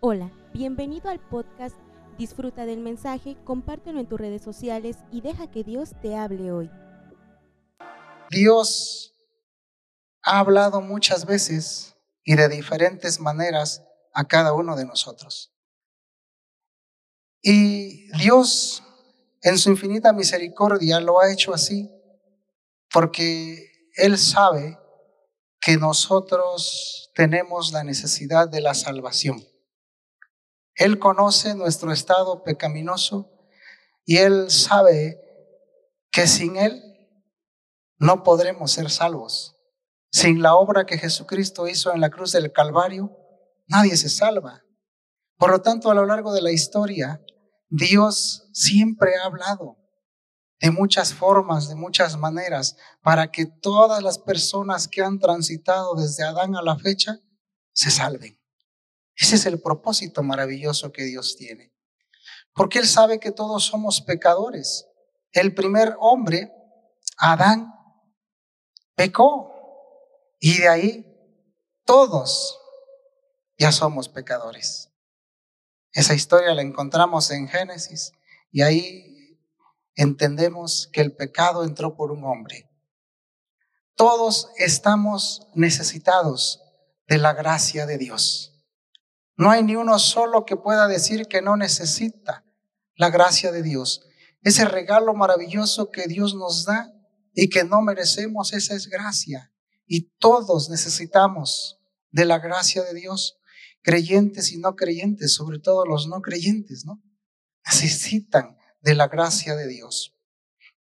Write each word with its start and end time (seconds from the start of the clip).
Hola, 0.00 0.30
bienvenido 0.52 1.08
al 1.08 1.20
podcast. 1.20 1.74
Disfruta 2.18 2.66
del 2.66 2.80
mensaje, 2.80 3.34
compártelo 3.44 3.98
en 3.98 4.06
tus 4.06 4.20
redes 4.20 4.42
sociales 4.42 4.98
y 5.10 5.22
deja 5.22 5.50
que 5.50 5.64
Dios 5.64 5.92
te 6.02 6.14
hable 6.14 6.52
hoy. 6.52 6.70
Dios 8.30 9.14
ha 10.22 10.38
hablado 10.38 10.82
muchas 10.82 11.24
veces 11.24 11.96
y 12.24 12.36
de 12.36 12.50
diferentes 12.50 13.20
maneras 13.20 13.82
a 14.12 14.24
cada 14.28 14.52
uno 14.52 14.76
de 14.76 14.84
nosotros. 14.84 15.54
Y 17.40 18.10
Dios, 18.18 18.82
en 19.40 19.56
su 19.56 19.70
infinita 19.70 20.12
misericordia, 20.12 21.00
lo 21.00 21.20
ha 21.20 21.32
hecho 21.32 21.54
así 21.54 21.90
porque 22.92 23.90
Él 23.94 24.18
sabe 24.18 24.78
que 25.58 25.78
nosotros 25.78 27.10
tenemos 27.14 27.72
la 27.72 27.82
necesidad 27.82 28.46
de 28.46 28.60
la 28.60 28.74
salvación. 28.74 29.42
Él 30.76 30.98
conoce 30.98 31.54
nuestro 31.54 31.90
estado 31.90 32.44
pecaminoso 32.44 33.32
y 34.04 34.18
Él 34.18 34.50
sabe 34.50 35.20
que 36.10 36.26
sin 36.26 36.56
Él 36.56 36.82
no 37.98 38.22
podremos 38.22 38.72
ser 38.72 38.90
salvos. 38.90 39.56
Sin 40.10 40.42
la 40.42 40.54
obra 40.54 40.86
que 40.86 40.98
Jesucristo 40.98 41.66
hizo 41.66 41.92
en 41.92 42.00
la 42.00 42.10
cruz 42.10 42.32
del 42.32 42.52
Calvario, 42.52 43.16
nadie 43.66 43.96
se 43.96 44.08
salva. 44.08 44.62
Por 45.38 45.50
lo 45.50 45.60
tanto, 45.60 45.90
a 45.90 45.94
lo 45.94 46.06
largo 46.06 46.32
de 46.32 46.42
la 46.42 46.52
historia, 46.52 47.22
Dios 47.68 48.48
siempre 48.52 49.16
ha 49.16 49.26
hablado 49.26 49.76
de 50.60 50.70
muchas 50.70 51.12
formas, 51.12 51.68
de 51.68 51.74
muchas 51.74 52.16
maneras, 52.16 52.76
para 53.02 53.30
que 53.30 53.46
todas 53.46 54.02
las 54.02 54.18
personas 54.18 54.88
que 54.88 55.02
han 55.02 55.18
transitado 55.18 55.94
desde 55.94 56.24
Adán 56.24 56.56
a 56.56 56.62
la 56.62 56.78
fecha 56.78 57.18
se 57.72 57.90
salven. 57.90 58.38
Ese 59.16 59.36
es 59.36 59.46
el 59.46 59.60
propósito 59.60 60.22
maravilloso 60.22 60.92
que 60.92 61.04
Dios 61.04 61.36
tiene. 61.36 61.72
Porque 62.52 62.78
Él 62.78 62.86
sabe 62.86 63.18
que 63.18 63.32
todos 63.32 63.64
somos 63.64 64.00
pecadores. 64.00 64.86
El 65.32 65.54
primer 65.54 65.96
hombre, 66.00 66.52
Adán, 67.18 67.72
pecó. 68.94 69.52
Y 70.38 70.58
de 70.58 70.68
ahí 70.68 71.06
todos 71.84 72.58
ya 73.58 73.72
somos 73.72 74.08
pecadores. 74.08 74.90
Esa 75.92 76.14
historia 76.14 76.54
la 76.54 76.62
encontramos 76.62 77.30
en 77.30 77.48
Génesis 77.48 78.12
y 78.52 78.62
ahí 78.62 79.40
entendemos 79.94 80.90
que 80.92 81.00
el 81.00 81.16
pecado 81.16 81.64
entró 81.64 81.96
por 81.96 82.12
un 82.12 82.24
hombre. 82.24 82.70
Todos 83.94 84.50
estamos 84.58 85.48
necesitados 85.54 86.62
de 87.08 87.16
la 87.16 87.32
gracia 87.32 87.86
de 87.86 87.96
Dios. 87.96 88.55
No 89.36 89.50
hay 89.50 89.62
ni 89.62 89.76
uno 89.76 89.98
solo 89.98 90.44
que 90.44 90.56
pueda 90.56 90.88
decir 90.88 91.26
que 91.26 91.42
no 91.42 91.56
necesita 91.56 92.44
la 92.94 93.10
gracia 93.10 93.52
de 93.52 93.62
Dios. 93.62 94.06
Ese 94.42 94.64
regalo 94.64 95.14
maravilloso 95.14 95.90
que 95.90 96.06
Dios 96.06 96.34
nos 96.34 96.64
da 96.64 96.92
y 97.34 97.50
que 97.50 97.64
no 97.64 97.82
merecemos, 97.82 98.52
esa 98.52 98.74
es 98.74 98.88
gracia. 98.88 99.52
Y 99.86 100.16
todos 100.18 100.70
necesitamos 100.70 101.78
de 102.10 102.24
la 102.24 102.38
gracia 102.38 102.82
de 102.82 102.94
Dios, 102.94 103.38
creyentes 103.82 104.52
y 104.52 104.58
no 104.58 104.74
creyentes, 104.74 105.34
sobre 105.34 105.58
todo 105.58 105.84
los 105.84 106.08
no 106.08 106.22
creyentes, 106.22 106.84
¿no? 106.86 107.02
Necesitan 107.66 108.56
de 108.80 108.94
la 108.94 109.08
gracia 109.08 109.54
de 109.54 109.68
Dios. 109.68 110.14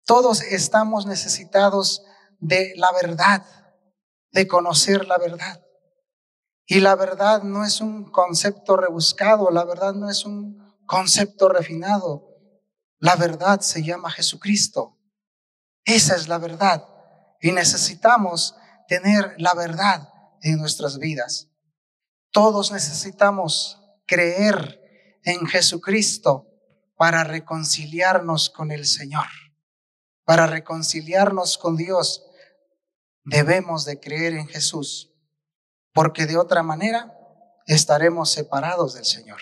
Todos 0.04 0.42
estamos 0.42 1.06
necesitados 1.06 2.02
de 2.38 2.74
la 2.76 2.92
verdad, 2.92 3.44
de 4.30 4.46
conocer 4.46 5.06
la 5.06 5.18
verdad. 5.18 5.63
Y 6.66 6.80
la 6.80 6.94
verdad 6.96 7.42
no 7.42 7.64
es 7.64 7.80
un 7.80 8.10
concepto 8.10 8.76
rebuscado, 8.76 9.50
la 9.50 9.64
verdad 9.64 9.94
no 9.94 10.08
es 10.10 10.24
un 10.24 10.74
concepto 10.86 11.48
refinado. 11.48 12.30
La 12.98 13.16
verdad 13.16 13.60
se 13.60 13.82
llama 13.82 14.10
Jesucristo. 14.10 14.98
Esa 15.84 16.16
es 16.16 16.28
la 16.28 16.38
verdad. 16.38 16.88
Y 17.40 17.52
necesitamos 17.52 18.56
tener 18.88 19.34
la 19.36 19.54
verdad 19.54 20.08
en 20.40 20.58
nuestras 20.58 20.98
vidas. 20.98 21.50
Todos 22.30 22.72
necesitamos 22.72 23.78
creer 24.06 25.20
en 25.22 25.46
Jesucristo 25.46 26.46
para 26.96 27.24
reconciliarnos 27.24 28.48
con 28.48 28.72
el 28.72 28.86
Señor. 28.86 29.26
Para 30.24 30.46
reconciliarnos 30.46 31.58
con 31.58 31.76
Dios, 31.76 32.24
debemos 33.24 33.84
de 33.84 34.00
creer 34.00 34.34
en 34.34 34.48
Jesús 34.48 35.13
porque 35.94 36.26
de 36.26 36.36
otra 36.36 36.62
manera 36.62 37.16
estaremos 37.66 38.30
separados 38.30 38.94
del 38.94 39.04
Señor. 39.04 39.40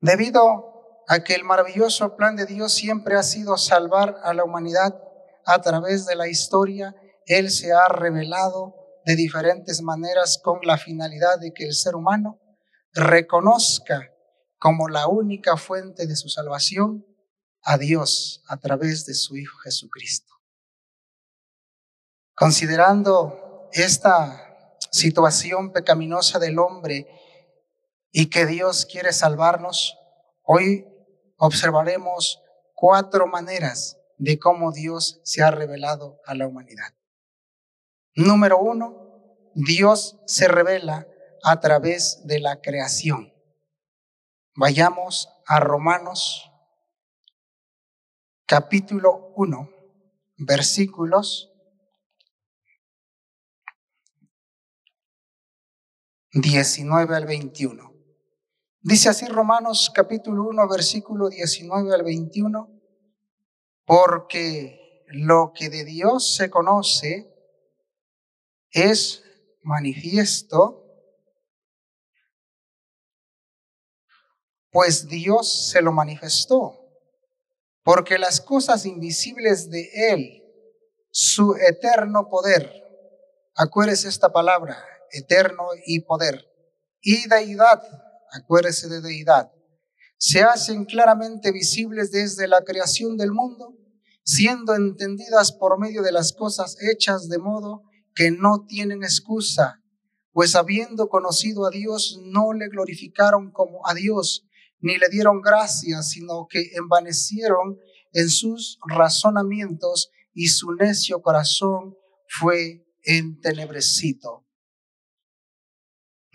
Debido 0.00 1.04
a 1.08 1.20
que 1.20 1.34
el 1.34 1.44
maravilloso 1.44 2.16
plan 2.16 2.36
de 2.36 2.44
Dios 2.44 2.72
siempre 2.72 3.16
ha 3.16 3.22
sido 3.22 3.56
salvar 3.56 4.16
a 4.24 4.34
la 4.34 4.44
humanidad 4.44 5.00
a 5.46 5.62
través 5.62 6.04
de 6.04 6.16
la 6.16 6.28
historia, 6.28 6.94
Él 7.24 7.50
se 7.50 7.72
ha 7.72 7.86
revelado 7.88 8.74
de 9.04 9.14
diferentes 9.14 9.80
maneras 9.80 10.40
con 10.42 10.58
la 10.64 10.76
finalidad 10.76 11.38
de 11.38 11.54
que 11.54 11.64
el 11.64 11.74
ser 11.74 11.94
humano 11.94 12.40
reconozca 12.92 14.12
como 14.58 14.88
la 14.88 15.06
única 15.06 15.56
fuente 15.56 16.06
de 16.08 16.16
su 16.16 16.28
salvación 16.28 17.06
a 17.62 17.78
Dios 17.78 18.42
a 18.48 18.56
través 18.56 19.06
de 19.06 19.14
su 19.14 19.36
Hijo 19.36 19.58
Jesucristo. 19.58 20.35
Considerando 22.36 23.70
esta 23.72 24.58
situación 24.92 25.72
pecaminosa 25.72 26.38
del 26.38 26.58
hombre 26.58 27.08
y 28.12 28.28
que 28.28 28.44
Dios 28.44 28.84
quiere 28.84 29.14
salvarnos, 29.14 29.96
hoy 30.42 30.86
observaremos 31.38 32.42
cuatro 32.74 33.26
maneras 33.26 33.96
de 34.18 34.38
cómo 34.38 34.70
Dios 34.70 35.18
se 35.24 35.42
ha 35.42 35.50
revelado 35.50 36.20
a 36.26 36.34
la 36.34 36.46
humanidad. 36.46 36.92
Número 38.14 38.58
uno, 38.58 39.50
Dios 39.54 40.18
se 40.26 40.46
revela 40.46 41.06
a 41.42 41.60
través 41.60 42.26
de 42.26 42.40
la 42.40 42.60
creación. 42.60 43.32
Vayamos 44.54 45.30
a 45.46 45.58
Romanos 45.58 46.52
capítulo 48.44 49.32
1, 49.36 49.70
versículos 50.36 51.55
19 56.40 57.16
al 57.16 57.24
21. 57.24 57.94
Dice 58.82 59.08
así 59.08 59.26
Romanos 59.26 59.90
capítulo 59.94 60.44
1, 60.44 60.68
versículo 60.68 61.28
19 61.30 61.94
al 61.94 62.02
21, 62.02 62.70
porque 63.86 65.04
lo 65.08 65.52
que 65.54 65.70
de 65.70 65.84
Dios 65.84 66.36
se 66.36 66.50
conoce 66.50 67.32
es 68.70 69.24
manifiesto, 69.62 70.84
pues 74.70 75.08
Dios 75.08 75.70
se 75.70 75.80
lo 75.80 75.90
manifestó, 75.90 76.78
porque 77.82 78.18
las 78.18 78.42
cosas 78.42 78.84
invisibles 78.84 79.70
de 79.70 79.88
Él, 80.12 80.42
su 81.10 81.54
eterno 81.54 82.28
poder, 82.28 82.70
acuérdese 83.54 84.08
esta 84.08 84.30
palabra, 84.30 84.95
eterno 85.12 85.64
y 85.86 86.00
poder. 86.00 86.46
Y 87.00 87.28
deidad, 87.28 87.82
acuérdese 88.32 88.88
de 88.88 89.00
deidad, 89.00 89.50
se 90.18 90.42
hacen 90.42 90.84
claramente 90.84 91.52
visibles 91.52 92.10
desde 92.10 92.48
la 92.48 92.62
creación 92.62 93.16
del 93.16 93.32
mundo, 93.32 93.74
siendo 94.24 94.74
entendidas 94.74 95.52
por 95.52 95.78
medio 95.78 96.02
de 96.02 96.12
las 96.12 96.32
cosas 96.32 96.76
hechas 96.80 97.28
de 97.28 97.38
modo 97.38 97.82
que 98.14 98.30
no 98.30 98.64
tienen 98.66 99.02
excusa, 99.02 99.82
pues 100.32 100.54
habiendo 100.54 101.08
conocido 101.08 101.66
a 101.66 101.70
Dios, 101.70 102.18
no 102.22 102.52
le 102.52 102.68
glorificaron 102.68 103.52
como 103.52 103.86
a 103.86 103.94
Dios, 103.94 104.46
ni 104.80 104.96
le 104.98 105.08
dieron 105.08 105.42
gracias, 105.42 106.10
sino 106.10 106.46
que 106.48 106.72
envanecieron 106.74 107.78
en 108.12 108.28
sus 108.30 108.78
razonamientos 108.86 110.10
y 110.32 110.48
su 110.48 110.72
necio 110.72 111.20
corazón 111.22 111.96
fue 112.28 112.86
entenebrecido. 113.04 114.45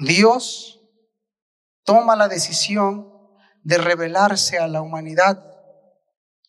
Dios 0.02 0.82
toma 1.84 2.16
la 2.16 2.28
decisión 2.28 3.08
de 3.62 3.78
revelarse 3.78 4.58
a 4.58 4.68
la 4.68 4.82
humanidad 4.82 5.46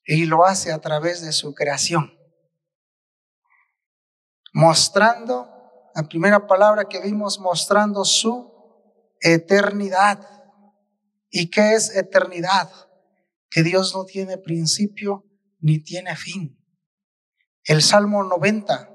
y 0.06 0.25
lo 0.25 0.46
hace 0.46 0.72
a 0.72 0.81
través 0.81 1.20
de 1.20 1.32
su 1.32 1.52
creación, 1.52 2.19
mostrando, 4.54 5.50
la 5.94 6.04
primera 6.04 6.46
palabra 6.46 6.87
que 6.87 7.02
vimos, 7.02 7.38
mostrando 7.38 8.06
su 8.06 8.50
eternidad. 9.20 10.26
¿Y 11.28 11.50
qué 11.50 11.75
es 11.75 11.94
eternidad? 11.94 12.70
Que 13.50 13.62
Dios 13.62 13.94
no 13.94 14.06
tiene 14.06 14.38
principio 14.38 15.26
ni 15.60 15.78
tiene 15.78 16.16
fin. 16.16 16.58
El 17.64 17.82
Salmo 17.82 18.25
90, 18.25 18.90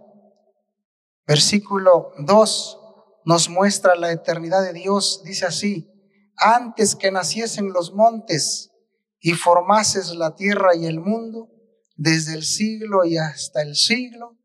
versículo 1.28 2.14
2 2.18 2.87
nos 3.28 3.50
muestra 3.50 3.98
la 3.98 4.14
eternidad 4.14 4.64
de 4.64 4.72
Dios. 4.72 5.22
Dice 5.26 5.46
así, 5.46 5.92
antes 6.38 6.96
que 6.96 7.12
naciesen 7.12 7.74
los 7.74 7.94
montes 7.94 8.72
y 9.20 9.34
formases 9.34 10.16
la 10.16 10.34
tierra 10.34 10.78
y 10.78 10.86
el 10.86 11.02
mundo, 11.02 11.52
desde 11.98 12.36
el 12.36 12.44
siglo 12.44 13.04
y 13.04 13.18
hasta 13.18 13.62
el 13.64 13.76
siglo, 13.76 14.40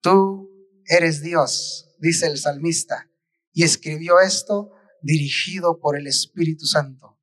tú 0.00 0.48
eres 0.86 1.22
Dios, 1.22 1.96
dice 1.98 2.28
el 2.28 2.38
salmista. 2.38 3.10
Y 3.52 3.64
escribió 3.64 4.20
esto 4.20 4.70
dirigido 5.02 5.80
por 5.80 5.98
el 5.98 6.06
Espíritu 6.06 6.66
Santo, 6.66 7.18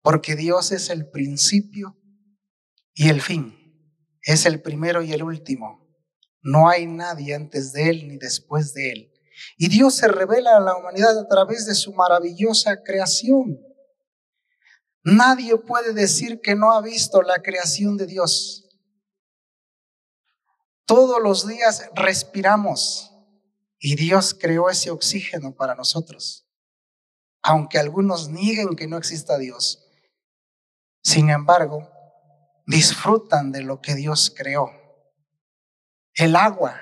porque 0.00 0.36
Dios 0.36 0.72
es 0.72 0.88
el 0.88 1.10
principio 1.10 2.00
y 2.94 3.10
el 3.10 3.20
fin, 3.20 3.54
es 4.22 4.46
el 4.46 4.62
primero 4.62 5.02
y 5.02 5.12
el 5.12 5.22
último. 5.22 5.86
No 6.40 6.70
hay 6.70 6.86
nadie 6.86 7.34
antes 7.34 7.72
de 7.72 7.90
Él 7.90 8.08
ni 8.08 8.16
después 8.16 8.72
de 8.72 8.90
Él. 8.90 9.13
Y 9.56 9.68
Dios 9.68 9.94
se 9.96 10.08
revela 10.08 10.56
a 10.56 10.60
la 10.60 10.76
humanidad 10.76 11.18
a 11.18 11.28
través 11.28 11.66
de 11.66 11.74
su 11.74 11.92
maravillosa 11.92 12.82
creación. 12.82 13.58
Nadie 15.02 15.56
puede 15.58 15.92
decir 15.92 16.40
que 16.40 16.54
no 16.54 16.72
ha 16.72 16.80
visto 16.80 17.22
la 17.22 17.42
creación 17.42 17.96
de 17.96 18.06
Dios. 18.06 18.64
Todos 20.86 21.22
los 21.22 21.46
días 21.46 21.90
respiramos 21.94 23.10
y 23.78 23.96
Dios 23.96 24.34
creó 24.34 24.70
ese 24.70 24.90
oxígeno 24.90 25.54
para 25.54 25.74
nosotros. 25.74 26.46
Aunque 27.42 27.78
algunos 27.78 28.28
nieguen 28.30 28.76
que 28.76 28.86
no 28.86 28.96
exista 28.96 29.36
Dios, 29.36 29.84
sin 31.02 31.28
embargo, 31.28 31.90
disfrutan 32.66 33.52
de 33.52 33.62
lo 33.62 33.82
que 33.82 33.94
Dios 33.94 34.32
creó. 34.34 34.70
El 36.14 36.34
agua, 36.34 36.80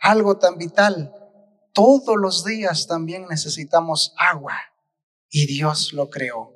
algo 0.00 0.36
tan 0.36 0.58
vital, 0.58 1.23
todos 1.74 2.16
los 2.16 2.44
días 2.44 2.86
también 2.86 3.26
necesitamos 3.28 4.14
agua 4.16 4.56
y 5.28 5.46
Dios 5.46 5.92
lo 5.92 6.08
creó. 6.08 6.52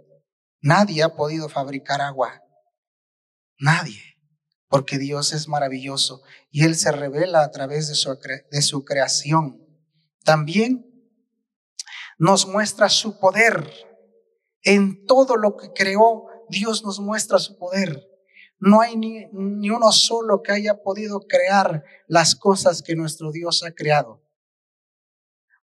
Nadie 0.60 1.02
ha 1.02 1.16
podido 1.16 1.48
fabricar 1.48 2.00
agua. 2.00 2.40
Nadie. 3.58 4.00
Porque 4.68 4.98
Dios 4.98 5.32
es 5.32 5.48
maravilloso 5.48 6.22
y 6.50 6.64
Él 6.64 6.76
se 6.76 6.92
revela 6.92 7.42
a 7.42 7.50
través 7.50 7.88
de 7.88 7.94
su, 7.94 8.16
de 8.50 8.62
su 8.62 8.84
creación. 8.84 9.60
También 10.24 10.86
nos 12.18 12.46
muestra 12.46 12.88
su 12.88 13.18
poder. 13.18 13.72
En 14.62 15.04
todo 15.06 15.36
lo 15.36 15.56
que 15.56 15.72
creó, 15.72 16.26
Dios 16.48 16.84
nos 16.84 17.00
muestra 17.00 17.38
su 17.38 17.58
poder. 17.58 18.06
No 18.60 18.80
hay 18.80 18.96
ni, 18.96 19.26
ni 19.32 19.70
uno 19.70 19.90
solo 19.90 20.42
que 20.42 20.52
haya 20.52 20.82
podido 20.82 21.20
crear 21.20 21.82
las 22.06 22.34
cosas 22.36 22.82
que 22.82 22.94
nuestro 22.94 23.32
Dios 23.32 23.64
ha 23.64 23.72
creado. 23.72 24.27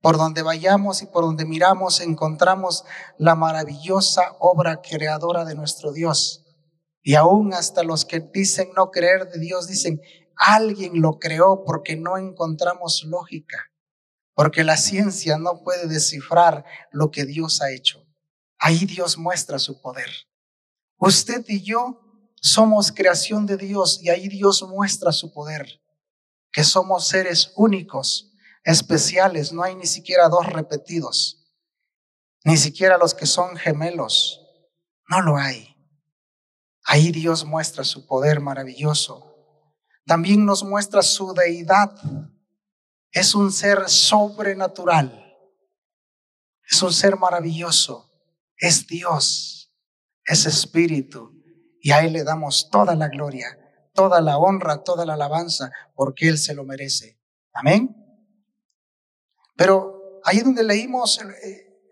Por 0.02 0.18
donde 0.18 0.42
vayamos 0.42 1.00
y 1.00 1.06
por 1.06 1.24
donde 1.24 1.46
miramos 1.46 2.00
encontramos 2.00 2.84
la 3.18 3.36
maravillosa 3.36 4.36
obra 4.40 4.82
creadora 4.82 5.44
de 5.44 5.54
nuestro 5.54 5.92
Dios. 5.92 6.44
Y 7.02 7.14
aún 7.14 7.54
hasta 7.54 7.84
los 7.84 8.04
que 8.04 8.20
dicen 8.20 8.70
no 8.76 8.90
creer 8.90 9.30
de 9.30 9.38
Dios 9.38 9.68
dicen, 9.68 10.00
alguien 10.36 11.00
lo 11.00 11.18
creó 11.20 11.64
porque 11.64 11.96
no 11.96 12.18
encontramos 12.18 13.04
lógica, 13.04 13.70
porque 14.34 14.64
la 14.64 14.76
ciencia 14.76 15.38
no 15.38 15.62
puede 15.62 15.86
descifrar 15.86 16.64
lo 16.90 17.12
que 17.12 17.24
Dios 17.24 17.62
ha 17.62 17.70
hecho. 17.70 18.04
Ahí 18.58 18.86
Dios 18.86 19.16
muestra 19.18 19.60
su 19.60 19.80
poder. 19.80 20.10
Usted 20.98 21.44
y 21.46 21.62
yo 21.62 22.00
somos 22.40 22.90
creación 22.90 23.46
de 23.46 23.56
Dios 23.56 24.00
y 24.02 24.10
ahí 24.10 24.28
Dios 24.28 24.64
muestra 24.64 25.12
su 25.12 25.32
poder, 25.32 25.80
que 26.50 26.64
somos 26.64 27.06
seres 27.06 27.52
únicos 27.54 28.31
especiales, 28.64 29.52
no 29.52 29.62
hay 29.62 29.74
ni 29.74 29.86
siquiera 29.86 30.28
dos 30.28 30.46
repetidos, 30.46 31.52
ni 32.44 32.56
siquiera 32.56 32.98
los 32.98 33.14
que 33.14 33.26
son 33.26 33.56
gemelos, 33.56 34.40
no 35.08 35.20
lo 35.20 35.36
hay. 35.36 35.72
Ahí 36.84 37.12
Dios 37.12 37.44
muestra 37.44 37.84
su 37.84 38.06
poder 38.06 38.40
maravilloso. 38.40 39.32
También 40.04 40.44
nos 40.44 40.64
muestra 40.64 41.02
su 41.02 41.32
deidad. 41.32 41.94
Es 43.10 43.34
un 43.34 43.52
ser 43.52 43.88
sobrenatural. 43.88 45.18
Es 46.68 46.82
un 46.82 46.92
ser 46.92 47.16
maravilloso. 47.16 48.10
Es 48.56 48.86
Dios. 48.86 49.72
Es 50.24 50.46
espíritu. 50.46 51.32
Y 51.80 51.92
a 51.92 52.00
Él 52.04 52.14
le 52.14 52.24
damos 52.24 52.68
toda 52.70 52.94
la 52.94 53.08
gloria, 53.08 53.58
toda 53.94 54.20
la 54.20 54.38
honra, 54.38 54.82
toda 54.82 55.04
la 55.04 55.14
alabanza, 55.14 55.72
porque 55.94 56.28
Él 56.28 56.38
se 56.38 56.54
lo 56.54 56.64
merece. 56.64 57.20
Amén. 57.52 58.01
Pero 59.56 60.20
ahí 60.24 60.40
donde 60.40 60.64
leímos 60.64 61.20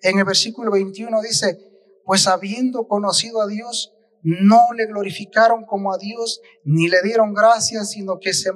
en 0.03 0.19
el 0.19 0.25
versículo 0.25 0.71
21 0.71 1.21
dice, 1.23 1.59
pues 2.05 2.27
habiendo 2.27 2.87
conocido 2.89 3.41
a 3.41 3.47
Dios, 3.47 3.93
no 4.23 4.73
le 4.77 4.87
glorificaron 4.87 5.65
como 5.65 5.93
a 5.93 5.99
Dios, 5.99 6.41
ni 6.65 6.89
le 6.89 7.03
dieron 7.03 7.33
gracias, 7.33 7.91
sino 7.91 8.19
que 8.19 8.33
se, 8.35 8.51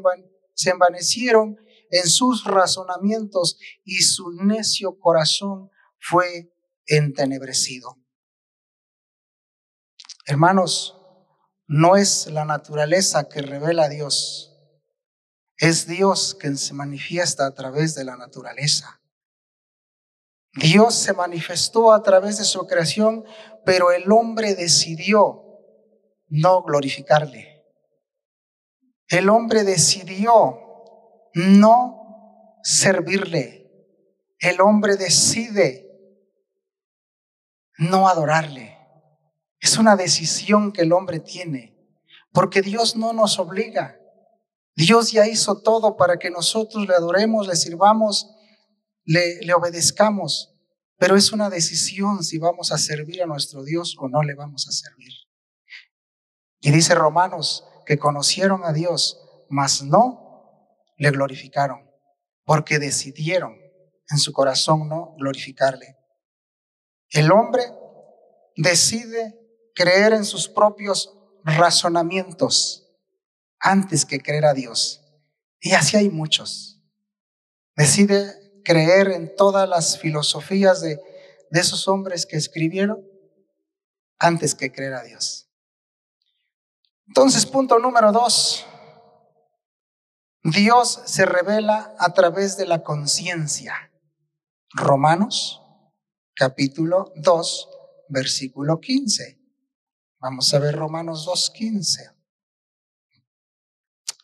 envanecieron 0.70 1.56
en 1.90 2.08
sus 2.08 2.44
razonamientos 2.44 3.58
y 3.84 4.02
su 4.02 4.32
necio 4.32 4.98
corazón 4.98 5.70
fue 5.98 6.52
entenebrecido. 6.86 7.96
Hermanos, 10.26 10.98
no 11.66 11.96
es 11.96 12.26
la 12.26 12.44
naturaleza 12.44 13.28
que 13.28 13.42
revela 13.42 13.84
a 13.84 13.88
Dios, 13.88 14.53
es 15.58 15.86
Dios 15.86 16.36
quien 16.38 16.56
se 16.56 16.74
manifiesta 16.74 17.46
a 17.46 17.54
través 17.54 17.94
de 17.94 18.04
la 18.04 18.16
naturaleza. 18.16 19.00
Dios 20.54 20.94
se 20.94 21.12
manifestó 21.12 21.92
a 21.92 22.02
través 22.02 22.38
de 22.38 22.44
su 22.44 22.66
creación, 22.66 23.24
pero 23.64 23.90
el 23.90 24.10
hombre 24.12 24.54
decidió 24.54 25.42
no 26.28 26.62
glorificarle. 26.62 27.64
El 29.08 29.28
hombre 29.28 29.64
decidió 29.64 30.60
no 31.34 32.60
servirle. 32.62 33.64
El 34.38 34.60
hombre 34.60 34.96
decide 34.96 35.84
no 37.78 38.08
adorarle. 38.08 38.78
Es 39.58 39.78
una 39.78 39.96
decisión 39.96 40.72
que 40.72 40.82
el 40.82 40.92
hombre 40.92 41.20
tiene, 41.20 41.76
porque 42.32 42.62
Dios 42.62 42.96
no 42.96 43.12
nos 43.12 43.38
obliga. 43.38 43.98
Dios 44.76 45.12
ya 45.12 45.26
hizo 45.26 45.60
todo 45.62 45.96
para 45.96 46.18
que 46.18 46.30
nosotros 46.30 46.86
le 46.86 46.94
adoremos, 46.94 47.46
le 47.46 47.56
sirvamos, 47.56 48.28
le, 49.04 49.40
le 49.42 49.54
obedezcamos, 49.54 50.54
pero 50.98 51.16
es 51.16 51.32
una 51.32 51.50
decisión 51.50 52.24
si 52.24 52.38
vamos 52.38 52.72
a 52.72 52.78
servir 52.78 53.22
a 53.22 53.26
nuestro 53.26 53.62
Dios 53.62 53.96
o 53.98 54.08
no 54.08 54.22
le 54.22 54.34
vamos 54.34 54.66
a 54.68 54.72
servir. 54.72 55.12
Y 56.60 56.70
dice 56.70 56.94
Romanos 56.94 57.64
que 57.86 57.98
conocieron 57.98 58.64
a 58.64 58.72
Dios, 58.72 59.20
mas 59.48 59.82
no 59.82 60.24
le 60.96 61.10
glorificaron, 61.10 61.90
porque 62.44 62.78
decidieron 62.78 63.56
en 64.08 64.18
su 64.18 64.32
corazón 64.32 64.88
no 64.88 65.14
glorificarle. 65.18 65.96
El 67.10 67.30
hombre 67.30 67.62
decide 68.56 69.38
creer 69.74 70.12
en 70.12 70.24
sus 70.24 70.48
propios 70.48 71.12
razonamientos 71.44 72.83
antes 73.64 74.04
que 74.04 74.20
creer 74.20 74.44
a 74.44 74.52
Dios. 74.52 75.02
Y 75.58 75.72
así 75.72 75.96
hay 75.96 76.10
muchos. 76.10 76.82
Decide 77.74 78.60
creer 78.62 79.08
en 79.08 79.34
todas 79.34 79.68
las 79.68 79.98
filosofías 79.98 80.82
de, 80.82 81.00
esos 81.50 81.88
hombres 81.88 82.26
que 82.26 82.36
escribieron 82.36 83.02
antes 84.18 84.54
que 84.54 84.70
creer 84.70 84.94
a 84.94 85.02
Dios. 85.02 85.48
Entonces, 87.06 87.46
punto 87.46 87.78
número 87.78 88.12
dos. 88.12 88.66
Dios 90.42 91.00
se 91.06 91.24
revela 91.24 91.94
a 91.98 92.12
través 92.12 92.56
de 92.56 92.66
la 92.66 92.82
conciencia. 92.82 93.92
Romanos 94.72 95.62
capítulo 96.34 97.12
2, 97.16 97.68
versículo 98.08 98.80
15. 98.80 99.40
Vamos 100.18 100.52
a 100.52 100.58
ver 100.58 100.74
Romanos 100.74 101.24
2, 101.24 101.50
15. 101.50 102.13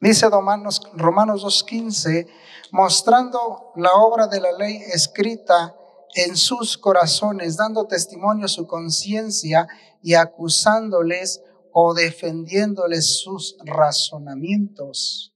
Dice 0.00 0.30
Romanos, 0.30 0.80
Romanos 0.94 1.44
2.15, 1.44 2.26
mostrando 2.72 3.72
la 3.76 3.92
obra 3.92 4.26
de 4.26 4.40
la 4.40 4.52
ley 4.52 4.78
escrita 4.94 5.76
en 6.14 6.36
sus 6.36 6.78
corazones, 6.78 7.58
dando 7.58 7.86
testimonio 7.86 8.46
a 8.46 8.48
su 8.48 8.66
conciencia 8.66 9.68
y 10.02 10.14
acusándoles 10.14 11.42
o 11.72 11.92
defendiéndoles 11.92 13.20
sus 13.20 13.56
razonamientos. 13.62 15.34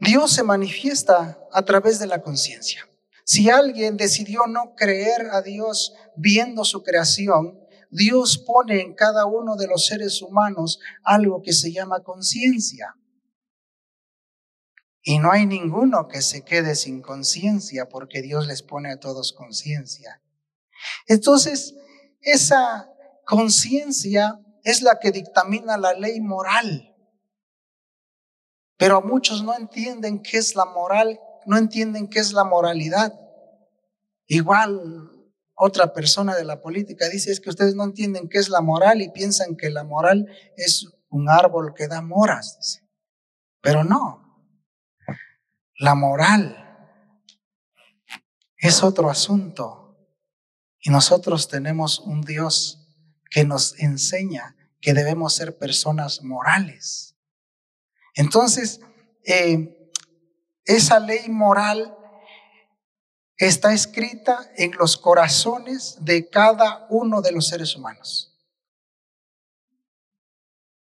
Dios 0.00 0.32
se 0.32 0.42
manifiesta 0.42 1.38
a 1.52 1.62
través 1.62 2.00
de 2.00 2.08
la 2.08 2.20
conciencia. 2.20 2.84
Si 3.24 3.48
alguien 3.48 3.96
decidió 3.96 4.46
no 4.48 4.74
creer 4.74 5.28
a 5.30 5.40
Dios 5.40 5.94
viendo 6.16 6.64
su 6.64 6.82
creación, 6.82 7.60
Dios 7.90 8.38
pone 8.38 8.80
en 8.80 8.94
cada 8.94 9.26
uno 9.26 9.56
de 9.56 9.66
los 9.66 9.86
seres 9.86 10.22
humanos 10.22 10.78
algo 11.02 11.42
que 11.42 11.52
se 11.52 11.72
llama 11.72 12.00
conciencia. 12.00 12.94
Y 15.02 15.18
no 15.18 15.32
hay 15.32 15.46
ninguno 15.46 16.06
que 16.08 16.22
se 16.22 16.44
quede 16.44 16.74
sin 16.76 17.02
conciencia 17.02 17.88
porque 17.88 18.22
Dios 18.22 18.46
les 18.46 18.62
pone 18.62 18.92
a 18.92 19.00
todos 19.00 19.32
conciencia. 19.32 20.22
Entonces, 21.06 21.74
esa 22.20 22.88
conciencia 23.26 24.38
es 24.62 24.82
la 24.82 24.98
que 24.98 25.10
dictamina 25.10 25.76
la 25.76 25.94
ley 25.94 26.20
moral. 26.20 26.94
Pero 28.76 29.02
muchos 29.02 29.42
no 29.42 29.56
entienden 29.56 30.22
qué 30.22 30.38
es 30.38 30.54
la 30.54 30.64
moral, 30.64 31.18
no 31.46 31.56
entienden 31.56 32.08
qué 32.08 32.20
es 32.20 32.32
la 32.32 32.44
moralidad. 32.44 33.18
Igual 34.26 35.19
otra 35.62 35.92
persona 35.92 36.34
de 36.34 36.44
la 36.44 36.62
política 36.62 37.10
dice 37.10 37.30
es 37.30 37.38
que 37.38 37.50
ustedes 37.50 37.74
no 37.74 37.84
entienden 37.84 38.30
qué 38.30 38.38
es 38.38 38.48
la 38.48 38.62
moral 38.62 39.02
y 39.02 39.10
piensan 39.10 39.56
que 39.56 39.68
la 39.68 39.84
moral 39.84 40.26
es 40.56 40.88
un 41.10 41.28
árbol 41.28 41.74
que 41.74 41.86
da 41.86 42.00
moras. 42.00 42.82
Pero 43.60 43.84
no, 43.84 44.48
la 45.76 45.94
moral 45.94 46.56
es 48.56 48.82
otro 48.82 49.10
asunto. 49.10 49.98
Y 50.80 50.88
nosotros 50.88 51.48
tenemos 51.48 51.98
un 51.98 52.22
Dios 52.22 52.88
que 53.30 53.44
nos 53.44 53.78
enseña 53.78 54.56
que 54.80 54.94
debemos 54.94 55.34
ser 55.34 55.58
personas 55.58 56.22
morales. 56.22 57.16
Entonces, 58.14 58.80
eh, 59.24 59.92
esa 60.64 61.00
ley 61.00 61.28
moral 61.28 61.98
está 63.46 63.72
escrita 63.72 64.50
en 64.56 64.72
los 64.78 64.98
corazones 64.98 65.96
de 66.00 66.28
cada 66.28 66.86
uno 66.90 67.22
de 67.22 67.32
los 67.32 67.48
seres 67.48 67.74
humanos. 67.74 68.38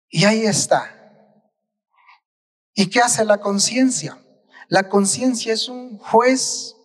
Y 0.09 0.25
ahí 0.25 0.45
está. 0.45 0.97
¿Y 2.73 2.87
qué 2.89 2.99
hace 2.99 3.23
la 3.23 3.39
conciencia? 3.39 4.21
La 4.67 4.89
conciencia 4.89 5.53
es 5.53 5.69
un 5.69 5.97
juez 5.97 6.75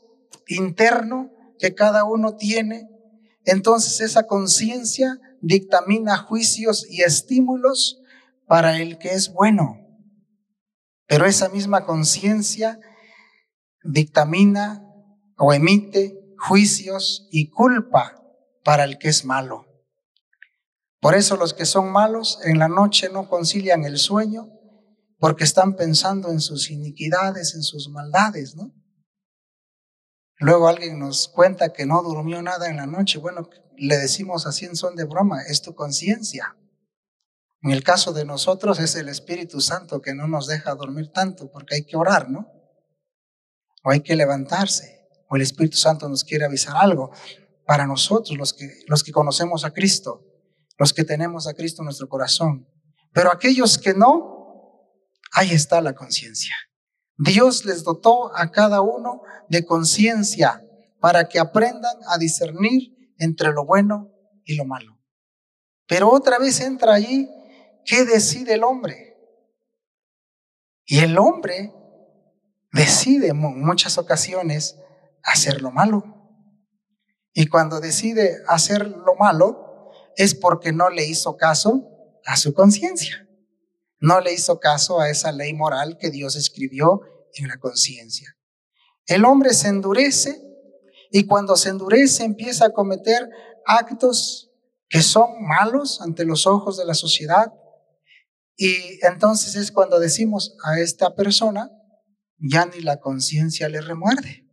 interno 0.47 1.33
que 1.59 1.75
cada 1.75 2.05
uno 2.05 2.37
tiene. 2.37 2.89
Entonces 3.45 4.01
esa 4.01 4.29
conciencia 4.29 5.19
dictamina 5.41 6.17
juicios 6.17 6.87
y 6.89 7.03
estímulos 7.03 8.01
para 8.47 8.79
el 8.81 8.99
que 8.99 9.15
es 9.15 9.33
bueno. 9.33 9.81
Pero 11.07 11.27
esa 11.27 11.49
misma 11.49 11.85
conciencia 11.85 12.79
dictamina 13.83 14.86
o 15.39 15.53
emite 15.53 16.35
juicios 16.39 17.29
y 17.31 17.51
culpa 17.51 18.23
para 18.65 18.85
el 18.85 18.99
que 18.99 19.09
es 19.09 19.25
malo. 19.25 19.65
Por 21.01 21.15
eso 21.15 21.37
los 21.37 21.55
que 21.55 21.67
son 21.67 21.93
malos 21.93 22.39
en 22.45 22.59
la 22.59 22.69
noche 22.69 23.09
no 23.09 23.29
concilian 23.29 23.85
el 23.85 23.99
sueño 23.99 24.49
porque 25.19 25.45
están 25.45 25.77
pensando 25.77 26.31
en 26.31 26.41
sus 26.41 26.71
iniquidades, 26.71 27.55
en 27.55 27.63
sus 27.63 27.89
maldades, 27.89 28.57
¿no? 28.57 28.75
Luego 30.39 30.69
alguien 30.69 30.99
nos 30.99 31.29
cuenta 31.29 31.73
que 31.73 31.87
no 31.87 32.03
durmió 32.03 32.43
nada 32.43 32.69
en 32.69 32.77
la 32.77 32.87
noche. 32.87 33.19
Bueno, 33.19 33.49
le 33.77 33.97
decimos 33.97 34.47
así 34.47 34.67
en 34.67 34.77
son 34.77 34.95
de 34.95 35.05
broma, 35.05 35.43
es 35.43 35.63
tu 35.63 35.75
conciencia. 35.75 36.57
En 37.63 37.71
el 37.71 37.83
caso 37.83 38.13
de 38.13 38.27
nosotros 38.27 38.79
es 38.79 38.97
el 38.97 39.09
Espíritu 39.09 39.61
Santo 39.61 40.03
que 40.03 40.15
no 40.15 40.29
nos 40.29 40.47
deja 40.47 40.75
dormir 40.75 41.11
tanto 41.11 41.51
porque 41.51 41.77
hay 41.77 41.85
que 41.87 41.97
orar, 41.97 42.29
¿no? 42.29 42.53
O 43.83 43.91
hay 43.91 44.01
que 44.01 44.17
levantarse 44.17 44.96
o 45.29 45.37
el 45.37 45.43
Espíritu 45.43 45.77
Santo 45.77 46.09
nos 46.09 46.25
quiere 46.25 46.45
avisar 46.45 46.77
algo 46.77 47.11
para 47.67 47.87
nosotros, 47.87 48.37
los 48.39 48.53
que, 48.53 48.69
los 48.87 49.03
que 49.03 49.13
conocemos 49.13 49.65
a 49.65 49.73
Cristo, 49.73 50.25
los 50.79 50.93
que 50.93 51.05
tenemos 51.05 51.47
a 51.47 51.55
Cristo 51.55 51.83
en 51.83 51.87
nuestro 51.87 52.09
corazón. 52.09 52.69
Pero 53.13 53.33
aquellos 53.33 53.79
que 53.79 53.95
no, 53.95 54.93
ahí 55.33 55.51
está 55.51 55.81
la 55.81 55.95
conciencia. 55.95 56.55
Dios 57.19 57.65
les 57.65 57.83
dotó 57.83 58.35
a 58.37 58.51
cada 58.51 58.83
uno 58.83 59.23
de 59.49 59.65
conciencia 59.65 60.63
para 61.01 61.29
que 61.29 61.39
aprendan 61.39 61.97
a 62.09 62.19
discernir 62.19 63.15
entre 63.19 63.53
lo 63.53 63.65
bueno 63.65 64.13
y 64.45 64.57
lo 64.57 64.65
malo. 64.65 64.99
Pero 65.89 66.11
otra 66.11 66.39
vez 66.39 66.61
entra 66.61 66.95
allí, 66.95 67.29
¿qué 67.85 68.05
decide 68.05 68.55
el 68.55 68.65
hombre? 68.65 69.17
Y 70.85 70.99
el 70.99 71.19
hombre 71.19 71.73
decide 72.73 73.29
en 73.29 73.39
muchas 73.39 73.99
ocasiones 73.99 74.77
hacer 75.27 75.61
lo 75.61 75.71
malo. 75.71 76.05
Y 77.35 77.49
cuando 77.49 77.81
decide 77.81 78.39
hacer 78.49 78.87
lo 78.87 79.15
malo 79.17 79.91
es 80.17 80.35
porque 80.35 80.73
no 80.73 80.89
le 80.89 81.05
hizo 81.07 81.37
caso 81.37 81.91
a 82.25 82.37
su 82.37 82.55
conciencia. 82.55 83.29
No 84.01 84.21
le 84.21 84.33
hizo 84.33 84.59
caso 84.59 85.01
a 85.01 85.11
esa 85.11 85.33
ley 85.33 85.53
moral 85.53 85.99
que 85.99 86.11
Dios 86.11 86.37
escribió 86.37 87.03
en 87.35 87.49
la 87.49 87.59
conciencia. 87.59 88.37
El 89.07 89.25
hombre 89.25 89.53
se 89.53 89.69
endurece 89.69 90.41
y 91.11 91.27
cuando 91.27 91.57
se 91.57 91.71
endurece 91.71 92.25
empieza 92.25 92.67
a 92.67 92.73
cometer 92.73 93.29
actos 93.67 94.51
que 94.89 95.03
son 95.03 95.43
malos 95.47 96.01
ante 96.01 96.25
los 96.25 96.47
ojos 96.47 96.79
de 96.79 96.85
la 96.85 96.95
sociedad. 96.95 97.53
Y 98.57 99.05
entonces 99.05 99.57
es 99.57 99.73
cuando 99.73 99.99
decimos 99.99 100.57
a 100.65 100.79
esta 100.81 101.15
persona, 101.15 101.71
ya 102.39 102.65
ni 102.67 102.81
la 102.81 103.01
conciencia 103.01 103.69
le 103.69 103.81
remuerde 103.81 104.46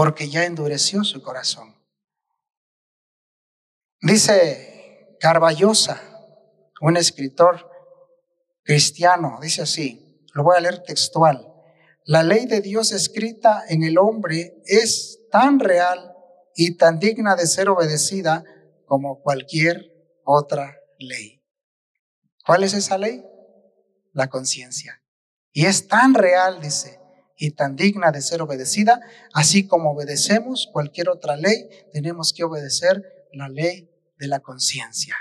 porque 0.00 0.30
ya 0.30 0.46
endureció 0.46 1.04
su 1.04 1.20
corazón. 1.20 1.76
Dice 4.00 5.14
Carballosa, 5.20 6.00
un 6.80 6.96
escritor 6.96 7.70
cristiano, 8.62 9.38
dice 9.42 9.60
así, 9.60 10.24
lo 10.32 10.42
voy 10.42 10.56
a 10.56 10.60
leer 10.60 10.82
textual, 10.84 11.52
la 12.06 12.22
ley 12.22 12.46
de 12.46 12.62
Dios 12.62 12.92
escrita 12.92 13.62
en 13.68 13.82
el 13.82 13.98
hombre 13.98 14.62
es 14.64 15.18
tan 15.30 15.60
real 15.60 16.16
y 16.54 16.78
tan 16.78 16.98
digna 16.98 17.36
de 17.36 17.46
ser 17.46 17.68
obedecida 17.68 18.42
como 18.86 19.20
cualquier 19.20 19.92
otra 20.24 20.78
ley. 20.98 21.44
¿Cuál 22.46 22.64
es 22.64 22.72
esa 22.72 22.96
ley? 22.96 23.22
La 24.14 24.30
conciencia. 24.30 25.02
Y 25.52 25.66
es 25.66 25.88
tan 25.88 26.14
real, 26.14 26.62
dice, 26.62 26.99
y 27.40 27.52
tan 27.52 27.74
digna 27.74 28.12
de 28.12 28.20
ser 28.20 28.42
obedecida, 28.42 29.00
así 29.32 29.66
como 29.66 29.92
obedecemos 29.92 30.68
cualquier 30.70 31.08
otra 31.08 31.36
ley, 31.36 31.70
tenemos 31.90 32.34
que 32.34 32.44
obedecer 32.44 33.02
la 33.32 33.48
ley 33.48 33.90
de 34.18 34.28
la 34.28 34.40
conciencia. 34.40 35.16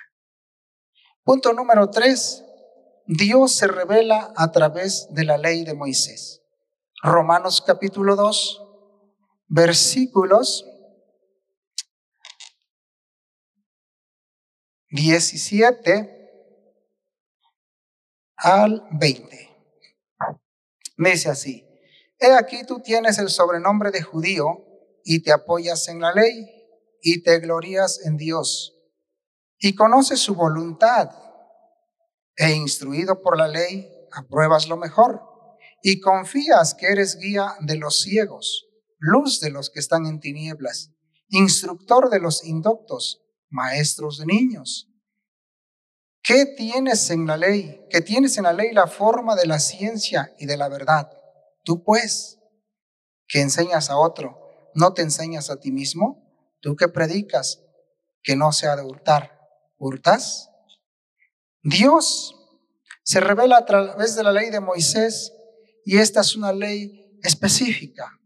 Punto 1.23 1.53
número 1.53 1.89
tres, 1.89 2.43
Dios 3.07 3.53
se 3.53 3.67
revela 3.67 4.33
a 4.35 4.51
través 4.51 5.07
de 5.11 5.23
la 5.23 5.38
ley 5.38 5.63
de 5.63 5.73
Moisés. 5.73 6.41
Romanos 7.01 7.63
capítulo 7.65 8.17
2, 8.17 8.63
versículos 9.47 10.65
17 14.89 16.17
al 18.35 18.85
20. 18.91 19.49
Me 20.97 21.11
dice 21.11 21.29
así, 21.29 21.68
He 22.19 22.33
aquí 22.33 22.65
tú 22.65 22.81
tienes 22.81 23.17
el 23.17 23.29
sobrenombre 23.29 23.91
de 23.91 24.01
judío 24.01 24.65
y 25.03 25.23
te 25.23 25.31
apoyas 25.31 25.88
en 25.88 26.01
la 26.01 26.13
ley 26.13 26.49
y 27.01 27.23
te 27.23 27.39
glorías 27.39 28.05
en 28.05 28.17
Dios 28.17 28.75
y 29.57 29.75
conoces 29.75 30.19
su 30.19 30.35
voluntad 30.35 31.11
e 32.35 32.51
instruido 32.51 33.21
por 33.21 33.38
la 33.38 33.47
ley 33.47 33.89
apruebas 34.11 34.67
lo 34.67 34.77
mejor 34.77 35.21
y 35.81 35.99
confías 35.99 36.73
que 36.73 36.88
eres 36.88 37.17
guía 37.17 37.55
de 37.61 37.77
los 37.77 38.01
ciegos, 38.01 38.67
luz 38.97 39.39
de 39.39 39.51
los 39.51 39.69
que 39.69 39.79
están 39.79 40.05
en 40.05 40.19
tinieblas, 40.19 40.91
instructor 41.29 42.09
de 42.09 42.19
los 42.19 42.43
indoctos, 42.43 43.21
maestros 43.49 44.17
de 44.17 44.25
niños. 44.25 44.89
¿Qué 46.21 46.45
tienes 46.45 47.09
en 47.11 47.27
la 47.27 47.38
ley? 47.38 47.85
¿Qué 47.89 48.01
tienes 48.01 48.38
en 48.38 48.43
la 48.43 48.53
ley 48.53 48.73
la 48.73 48.88
forma 48.88 49.35
de 49.35 49.47
la 49.47 49.59
ciencia 49.59 50.33
y 50.38 50.45
de 50.45 50.57
la 50.57 50.67
verdad? 50.67 51.18
Tú 51.69 51.83
pues, 51.83 52.39
que 53.27 53.41
enseñas 53.41 53.91
a 53.91 53.97
otro, 53.97 54.71
¿no 54.73 54.95
te 54.95 55.03
enseñas 55.03 55.51
a 55.51 55.59
ti 55.59 55.71
mismo? 55.71 56.27
Tú 56.61 56.75
que 56.75 56.88
predicas 56.88 57.63
que 58.23 58.35
no 58.35 58.51
se 58.53 58.65
ha 58.65 58.75
de 58.75 58.81
hurtar, 58.81 59.39
¿hurtas? 59.77 60.49
Dios 61.61 62.35
se 63.03 63.19
revela 63.19 63.57
a 63.57 63.65
través 63.67 64.15
de 64.15 64.23
la 64.23 64.31
ley 64.31 64.49
de 64.49 64.61
Moisés 64.61 65.31
y 65.85 65.99
esta 65.99 66.21
es 66.21 66.35
una 66.35 66.53
ley 66.53 67.19
específica. 67.21 68.19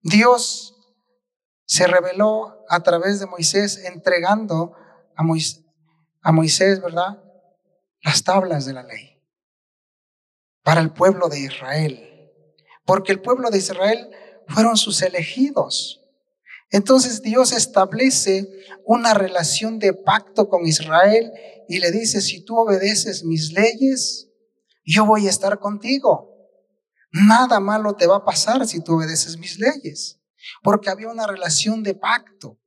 Dios 0.00 0.76
se 1.64 1.88
reveló 1.88 2.64
a 2.68 2.80
través 2.84 3.18
de 3.18 3.26
Moisés 3.26 3.78
entregando 3.86 4.76
a 5.16 5.24
Moisés, 5.24 5.64
a 6.22 6.30
Moisés, 6.30 6.80
¿verdad? 6.80 7.20
Las 8.02 8.22
tablas 8.22 8.66
de 8.66 8.74
la 8.74 8.84
ley 8.84 9.20
para 10.62 10.80
el 10.80 10.92
pueblo 10.92 11.28
de 11.28 11.40
Israel 11.40 12.07
porque 12.88 13.12
el 13.12 13.20
pueblo 13.20 13.50
de 13.50 13.58
Israel 13.58 14.08
fueron 14.46 14.78
sus 14.78 15.02
elegidos. 15.02 16.00
Entonces 16.70 17.20
Dios 17.20 17.52
establece 17.52 18.48
una 18.86 19.12
relación 19.12 19.78
de 19.78 19.92
pacto 19.92 20.48
con 20.48 20.66
Israel 20.66 21.30
y 21.68 21.80
le 21.80 21.90
dice, 21.90 22.22
si 22.22 22.42
tú 22.42 22.56
obedeces 22.56 23.24
mis 23.24 23.52
leyes, 23.52 24.30
yo 24.86 25.04
voy 25.04 25.26
a 25.26 25.30
estar 25.30 25.58
contigo. 25.58 26.34
Nada 27.12 27.60
malo 27.60 27.94
te 27.94 28.06
va 28.06 28.16
a 28.16 28.24
pasar 28.24 28.66
si 28.66 28.80
tú 28.82 28.94
obedeces 28.94 29.36
mis 29.36 29.58
leyes, 29.58 30.18
porque 30.62 30.88
había 30.88 31.08
una 31.08 31.26
relación 31.26 31.82
de 31.82 31.94
pacto. 31.94 32.58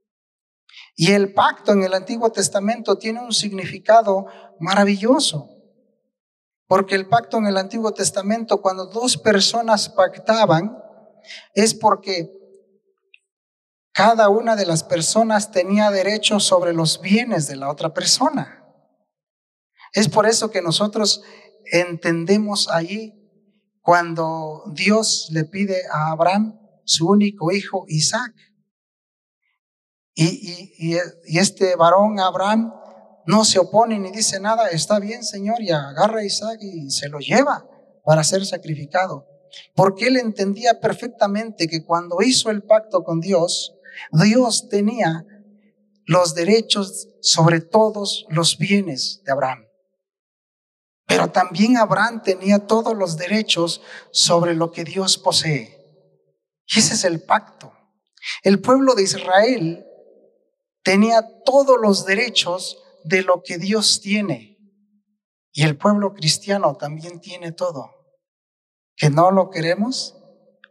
Y 0.95 1.13
el 1.13 1.33
pacto 1.33 1.71
en 1.71 1.81
el 1.81 1.95
Antiguo 1.95 2.31
Testamento 2.31 2.95
tiene 2.99 3.21
un 3.21 3.33
significado 3.33 4.27
maravilloso, 4.59 5.49
porque 6.71 6.95
el 6.95 7.05
pacto 7.05 7.37
en 7.37 7.47
el 7.47 7.57
Antiguo 7.57 7.91
Testamento, 7.91 8.61
cuando 8.61 8.85
dos 8.85 9.17
personas 9.17 9.89
pactaban, 9.89 10.81
es 11.53 11.73
porque 11.73 12.31
cada 13.91 14.29
una 14.29 14.55
de 14.55 14.65
las 14.65 14.81
personas 14.81 15.51
tenía 15.51 15.91
derecho 15.91 16.39
sobre 16.39 16.71
los 16.71 17.01
bienes 17.01 17.49
de 17.49 17.57
la 17.57 17.69
otra 17.69 17.93
persona. 17.93 18.73
Es 19.91 20.07
por 20.07 20.25
eso 20.25 20.49
que 20.49 20.61
nosotros 20.61 21.23
entendemos 21.73 22.69
allí 22.69 23.21
cuando 23.81 24.63
Dios 24.73 25.27
le 25.33 25.43
pide 25.43 25.81
a 25.91 26.11
Abraham 26.11 26.57
su 26.85 27.09
único 27.09 27.51
hijo, 27.51 27.83
Isaac. 27.89 28.33
Y, 30.13 30.71
y, 30.77 31.37
este 31.37 31.75
varón, 31.75 32.21
Abraham, 32.21 32.71
no 33.25 33.45
se 33.45 33.59
opone 33.59 33.99
ni 33.99 34.11
dice 34.11 34.39
nada, 34.39 34.69
está 34.69 34.99
bien, 34.99 35.23
Señor, 35.23 35.61
y 35.61 35.71
agarra 35.71 36.19
a 36.19 36.25
Isaac 36.25 36.59
y 36.61 36.89
se 36.91 37.09
lo 37.09 37.19
lleva 37.19 37.65
para 38.03 38.23
ser 38.23 38.45
sacrificado. 38.45 39.27
Porque 39.75 40.07
él 40.07 40.17
entendía 40.17 40.79
perfectamente 40.79 41.67
que 41.67 41.83
cuando 41.85 42.21
hizo 42.21 42.49
el 42.49 42.63
pacto 42.63 43.03
con 43.03 43.19
Dios, 43.19 43.75
Dios 44.11 44.69
tenía 44.69 45.25
los 46.05 46.33
derechos 46.33 47.09
sobre 47.21 47.61
todos 47.61 48.25
los 48.29 48.57
bienes 48.57 49.21
de 49.23 49.31
Abraham. 49.31 49.65
Pero 51.05 51.29
también 51.29 51.77
Abraham 51.77 52.21
tenía 52.23 52.59
todos 52.59 52.95
los 52.95 53.17
derechos 53.17 53.81
sobre 54.11 54.55
lo 54.55 54.71
que 54.71 54.83
Dios 54.83 55.17
posee. 55.17 55.77
Y 56.67 56.79
ese 56.79 56.93
es 56.93 57.03
el 57.03 57.21
pacto. 57.21 57.73
El 58.43 58.61
pueblo 58.61 58.95
de 58.95 59.03
Israel 59.03 59.85
tenía 60.83 61.43
todos 61.43 61.77
los 61.81 62.05
derechos 62.05 62.81
de 63.03 63.23
lo 63.23 63.43
que 63.43 63.57
Dios 63.57 64.01
tiene. 64.01 64.57
Y 65.51 65.63
el 65.63 65.77
pueblo 65.77 66.13
cristiano 66.13 66.75
también 66.75 67.19
tiene 67.19 67.51
todo. 67.51 67.91
Que 68.95 69.09
no 69.09 69.31
lo 69.31 69.49
queremos 69.49 70.17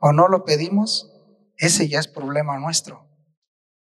o 0.00 0.12
no 0.12 0.28
lo 0.28 0.44
pedimos, 0.44 1.12
ese 1.56 1.88
ya 1.88 1.98
es 1.98 2.08
problema 2.08 2.58
nuestro. 2.58 3.06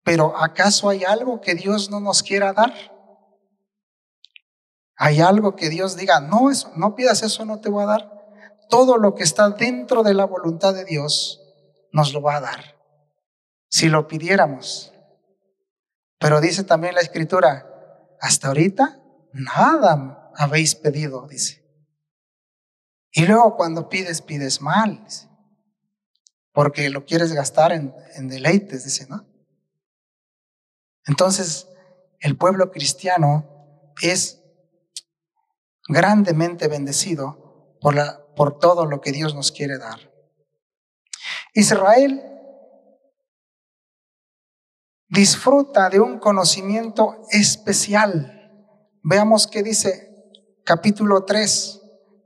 Pero 0.03 0.37
¿acaso 0.37 0.89
hay 0.89 1.03
algo 1.03 1.41
que 1.41 1.55
Dios 1.55 1.89
no 1.89 1.99
nos 1.99 2.21
quiera 2.21 2.53
dar? 2.53 2.73
¿Hay 4.97 5.19
algo 5.19 5.55
que 5.55 5.69
Dios 5.69 5.97
diga, 5.97 6.19
no, 6.21 6.51
eso, 6.51 6.71
no 6.75 6.95
pidas 6.95 7.23
eso, 7.23 7.43
no 7.43 7.59
te 7.59 7.69
voy 7.69 7.83
a 7.83 7.87
dar? 7.87 8.11
Todo 8.69 8.97
lo 8.97 9.15
que 9.15 9.23
está 9.23 9.49
dentro 9.49 10.03
de 10.03 10.13
la 10.13 10.25
voluntad 10.25 10.73
de 10.73 10.85
Dios 10.85 11.41
nos 11.91 12.13
lo 12.13 12.21
va 12.21 12.37
a 12.37 12.41
dar. 12.41 12.75
Si 13.69 13.89
lo 13.89 14.07
pidiéramos. 14.07 14.93
Pero 16.19 16.39
dice 16.39 16.63
también 16.63 16.95
la 16.95 17.01
escritura, 17.01 17.74
hasta 18.19 18.47
ahorita 18.47 19.01
nada 19.33 20.31
habéis 20.35 20.75
pedido, 20.75 21.27
dice. 21.27 21.63
Y 23.11 23.25
luego 23.25 23.55
cuando 23.55 23.87
pides, 23.89 24.21
pides 24.21 24.61
mal, 24.61 25.05
porque 26.51 26.89
lo 26.89 27.05
quieres 27.05 27.33
gastar 27.33 27.71
en, 27.71 27.93
en 28.15 28.27
deleites, 28.27 28.83
dice, 28.83 29.07
¿no? 29.07 29.25
Entonces, 31.05 31.67
el 32.19 32.37
pueblo 32.37 32.71
cristiano 32.71 33.93
es 34.01 34.41
grandemente 35.87 36.67
bendecido 36.67 37.77
por, 37.79 37.95
la, 37.95 38.25
por 38.35 38.57
todo 38.59 38.85
lo 38.85 39.01
que 39.01 39.11
Dios 39.11 39.35
nos 39.35 39.51
quiere 39.51 39.77
dar. 39.77 40.11
Israel 41.53 42.34
disfruta 45.15 45.89
de 45.89 46.01
un 46.01 46.19
conocimiento 46.19 47.21
especial. 47.31 48.31
Veamos 49.01 49.47
qué 49.47 49.63
dice 49.63 50.11
capítulo 50.65 51.23
3, 51.23 51.81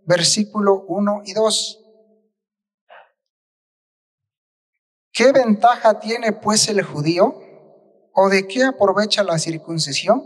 versículo 0.06 0.86
1 0.88 1.22
y 1.26 1.34
2. 1.34 1.86
¿Qué 5.13 5.32
ventaja 5.32 6.00
tiene 6.00 6.34
pues 6.34 6.68
el 6.68 6.82
judío? 6.82 7.36
¿O 8.13 8.28
de 8.30 8.48
qué 8.48 8.63
aprovecha 8.63 9.24
la 9.24 9.38
circuncisión? 9.38 10.24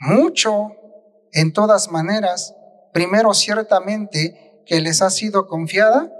Mucho 0.00 0.72
en 1.32 1.52
todas 1.52 1.92
maneras, 1.92 2.54
primero 2.92 3.32
ciertamente 3.34 4.64
que 4.66 4.80
les 4.80 5.00
ha 5.00 5.10
sido 5.10 5.46
confiada 5.46 6.12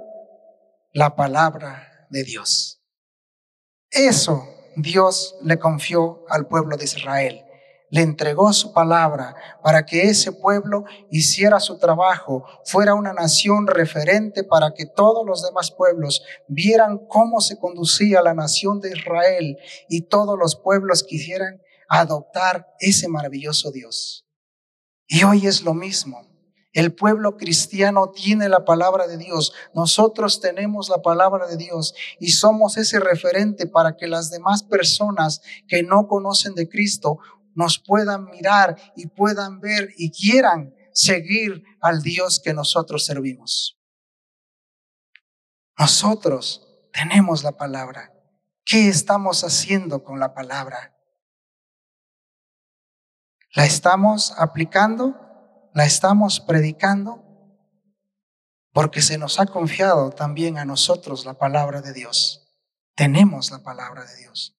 la 0.92 1.16
palabra 1.16 2.06
de 2.10 2.22
Dios. 2.22 2.84
Eso 3.90 4.57
Dios 4.80 5.34
le 5.42 5.58
confió 5.58 6.24
al 6.28 6.46
pueblo 6.46 6.76
de 6.76 6.84
Israel. 6.84 7.44
Le 7.90 8.02
entregó 8.02 8.52
su 8.52 8.72
palabra 8.72 9.34
para 9.62 9.84
que 9.84 10.02
ese 10.02 10.30
pueblo 10.30 10.84
hiciera 11.10 11.58
su 11.58 11.78
trabajo, 11.78 12.44
fuera 12.64 12.94
una 12.94 13.12
nación 13.12 13.66
referente 13.66 14.44
para 14.44 14.74
que 14.74 14.86
todos 14.86 15.26
los 15.26 15.42
demás 15.42 15.72
pueblos 15.72 16.22
vieran 16.46 16.98
cómo 17.08 17.40
se 17.40 17.58
conducía 17.58 18.22
la 18.22 18.34
nación 18.34 18.80
de 18.80 18.90
Israel 18.90 19.58
y 19.88 20.02
todos 20.02 20.38
los 20.38 20.54
pueblos 20.54 21.02
quisieran 21.02 21.60
adoptar 21.88 22.68
ese 22.78 23.08
maravilloso 23.08 23.72
Dios. 23.72 24.26
Y 25.08 25.24
hoy 25.24 25.46
es 25.46 25.62
lo 25.62 25.74
mismo. 25.74 26.27
El 26.78 26.94
pueblo 26.94 27.36
cristiano 27.36 28.12
tiene 28.12 28.48
la 28.48 28.64
palabra 28.64 29.08
de 29.08 29.18
Dios. 29.18 29.52
Nosotros 29.74 30.40
tenemos 30.40 30.88
la 30.88 31.02
palabra 31.02 31.48
de 31.48 31.56
Dios 31.56 31.92
y 32.20 32.30
somos 32.30 32.76
ese 32.76 33.00
referente 33.00 33.66
para 33.66 33.96
que 33.96 34.06
las 34.06 34.30
demás 34.30 34.62
personas 34.62 35.42
que 35.66 35.82
no 35.82 36.06
conocen 36.06 36.54
de 36.54 36.68
Cristo 36.68 37.18
nos 37.56 37.80
puedan 37.80 38.26
mirar 38.26 38.76
y 38.94 39.08
puedan 39.08 39.58
ver 39.58 39.88
y 39.96 40.12
quieran 40.12 40.72
seguir 40.92 41.64
al 41.80 42.00
Dios 42.00 42.38
que 42.38 42.54
nosotros 42.54 43.04
servimos. 43.04 43.76
Nosotros 45.76 46.64
tenemos 46.92 47.42
la 47.42 47.56
palabra. 47.56 48.12
¿Qué 48.64 48.86
estamos 48.86 49.42
haciendo 49.42 50.04
con 50.04 50.20
la 50.20 50.32
palabra? 50.32 50.96
¿La 53.56 53.64
estamos 53.64 54.32
aplicando? 54.38 55.27
¿La 55.74 55.84
estamos 55.84 56.40
predicando? 56.40 57.24
Porque 58.72 59.02
se 59.02 59.18
nos 59.18 59.40
ha 59.40 59.46
confiado 59.46 60.10
también 60.10 60.58
a 60.58 60.64
nosotros 60.64 61.24
la 61.24 61.34
palabra 61.34 61.80
de 61.80 61.92
Dios. 61.92 62.48
Tenemos 62.94 63.50
la 63.50 63.62
palabra 63.62 64.04
de 64.04 64.16
Dios. 64.16 64.56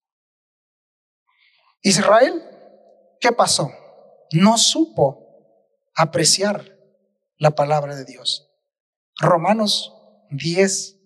Israel, 1.82 2.44
¿qué 3.20 3.32
pasó? 3.32 3.72
No 4.32 4.58
supo 4.58 5.30
apreciar 5.96 6.78
la 7.38 7.52
palabra 7.52 7.96
de 7.96 8.06
Dios. 8.06 8.50
Romanos 9.20 9.94
10, 10.30 10.98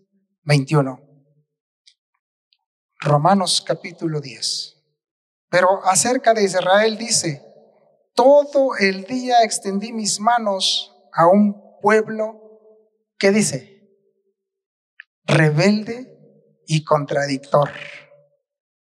21. 0.43 0.99
Romanos 2.99 3.63
capítulo 3.65 4.21
10. 4.21 4.75
Pero 5.49 5.85
acerca 5.85 6.33
de 6.33 6.43
Israel 6.43 6.97
dice, 6.97 7.52
todo 8.13 8.75
el 8.77 9.05
día 9.05 9.43
extendí 9.43 9.91
mis 9.91 10.19
manos 10.19 10.95
a 11.13 11.27
un 11.27 11.79
pueblo 11.81 12.39
que 13.17 13.31
dice, 13.31 13.73
rebelde 15.25 16.13
y 16.67 16.83
contradictor. 16.83 17.71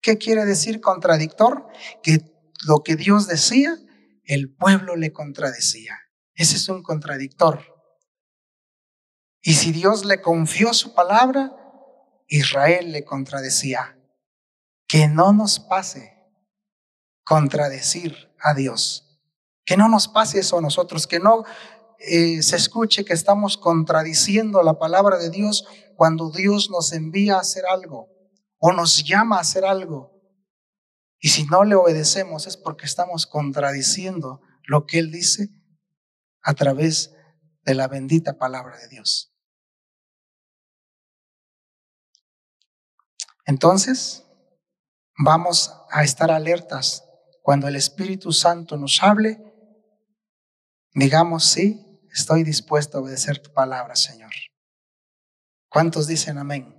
¿Qué 0.01 0.17
quiere 0.17 0.45
decir 0.45 0.81
contradictor? 0.81 1.67
Que 2.03 2.19
lo 2.67 2.83
que 2.83 2.95
Dios 2.95 3.27
decía, 3.27 3.75
el 4.23 4.55
pueblo 4.55 4.95
le 4.95 5.11
contradecía. 5.11 5.97
Ese 6.33 6.57
es 6.57 6.69
un 6.69 6.83
contradictor. 6.83 7.63
Y 9.41 9.53
si 9.53 9.71
Dios 9.71 10.05
le 10.05 10.21
confió 10.21 10.73
su 10.73 10.93
palabra, 10.93 11.55
Israel 12.27 12.91
le 12.91 13.03
contradecía. 13.03 13.97
Que 14.87 15.07
no 15.07 15.33
nos 15.33 15.59
pase 15.59 16.15
contradecir 17.23 18.35
a 18.39 18.53
Dios. 18.53 19.04
Que 19.65 19.77
no 19.77 19.89
nos 19.89 20.07
pase 20.07 20.39
eso 20.39 20.57
a 20.57 20.61
nosotros, 20.61 21.07
que 21.07 21.19
no 21.19 21.43
eh, 21.99 22.41
se 22.43 22.55
escuche 22.55 23.03
que 23.03 23.13
estamos 23.13 23.57
contradiciendo 23.57 24.61
la 24.61 24.77
palabra 24.77 25.17
de 25.17 25.29
Dios 25.29 25.65
cuando 25.95 26.29
Dios 26.29 26.69
nos 26.69 26.93
envía 26.93 27.35
a 27.37 27.41
hacer 27.41 27.65
algo 27.65 28.09
o 28.59 28.71
nos 28.73 29.03
llama 29.03 29.37
a 29.37 29.41
hacer 29.41 29.65
algo. 29.65 30.11
Y 31.19 31.29
si 31.29 31.45
no 31.45 31.63
le 31.63 31.75
obedecemos 31.75 32.45
es 32.47 32.57
porque 32.57 32.85
estamos 32.85 33.25
contradiciendo 33.25 34.41
lo 34.67 34.85
que 34.85 34.99
Él 34.99 35.11
dice 35.11 35.49
a 36.41 36.53
través 36.53 37.15
de 37.63 37.73
la 37.73 37.87
bendita 37.87 38.37
palabra 38.37 38.77
de 38.77 38.87
Dios. 38.89 39.33
Entonces, 43.45 44.25
vamos 45.17 45.73
a 45.89 46.03
estar 46.03 46.31
alertas 46.31 47.03
cuando 47.41 47.67
el 47.67 47.75
Espíritu 47.75 48.31
Santo 48.31 48.77
nos 48.77 49.01
hable 49.03 49.44
digamos, 50.95 51.45
sí, 51.45 51.85
estoy 52.11 52.43
dispuesto 52.43 52.97
a 52.97 53.01
obedecer 53.01 53.39
tu 53.39 53.53
palabra, 53.53 53.95
Señor. 53.95 54.31
¿Cuántos 55.69 56.07
dicen 56.07 56.37
amén? 56.37 56.73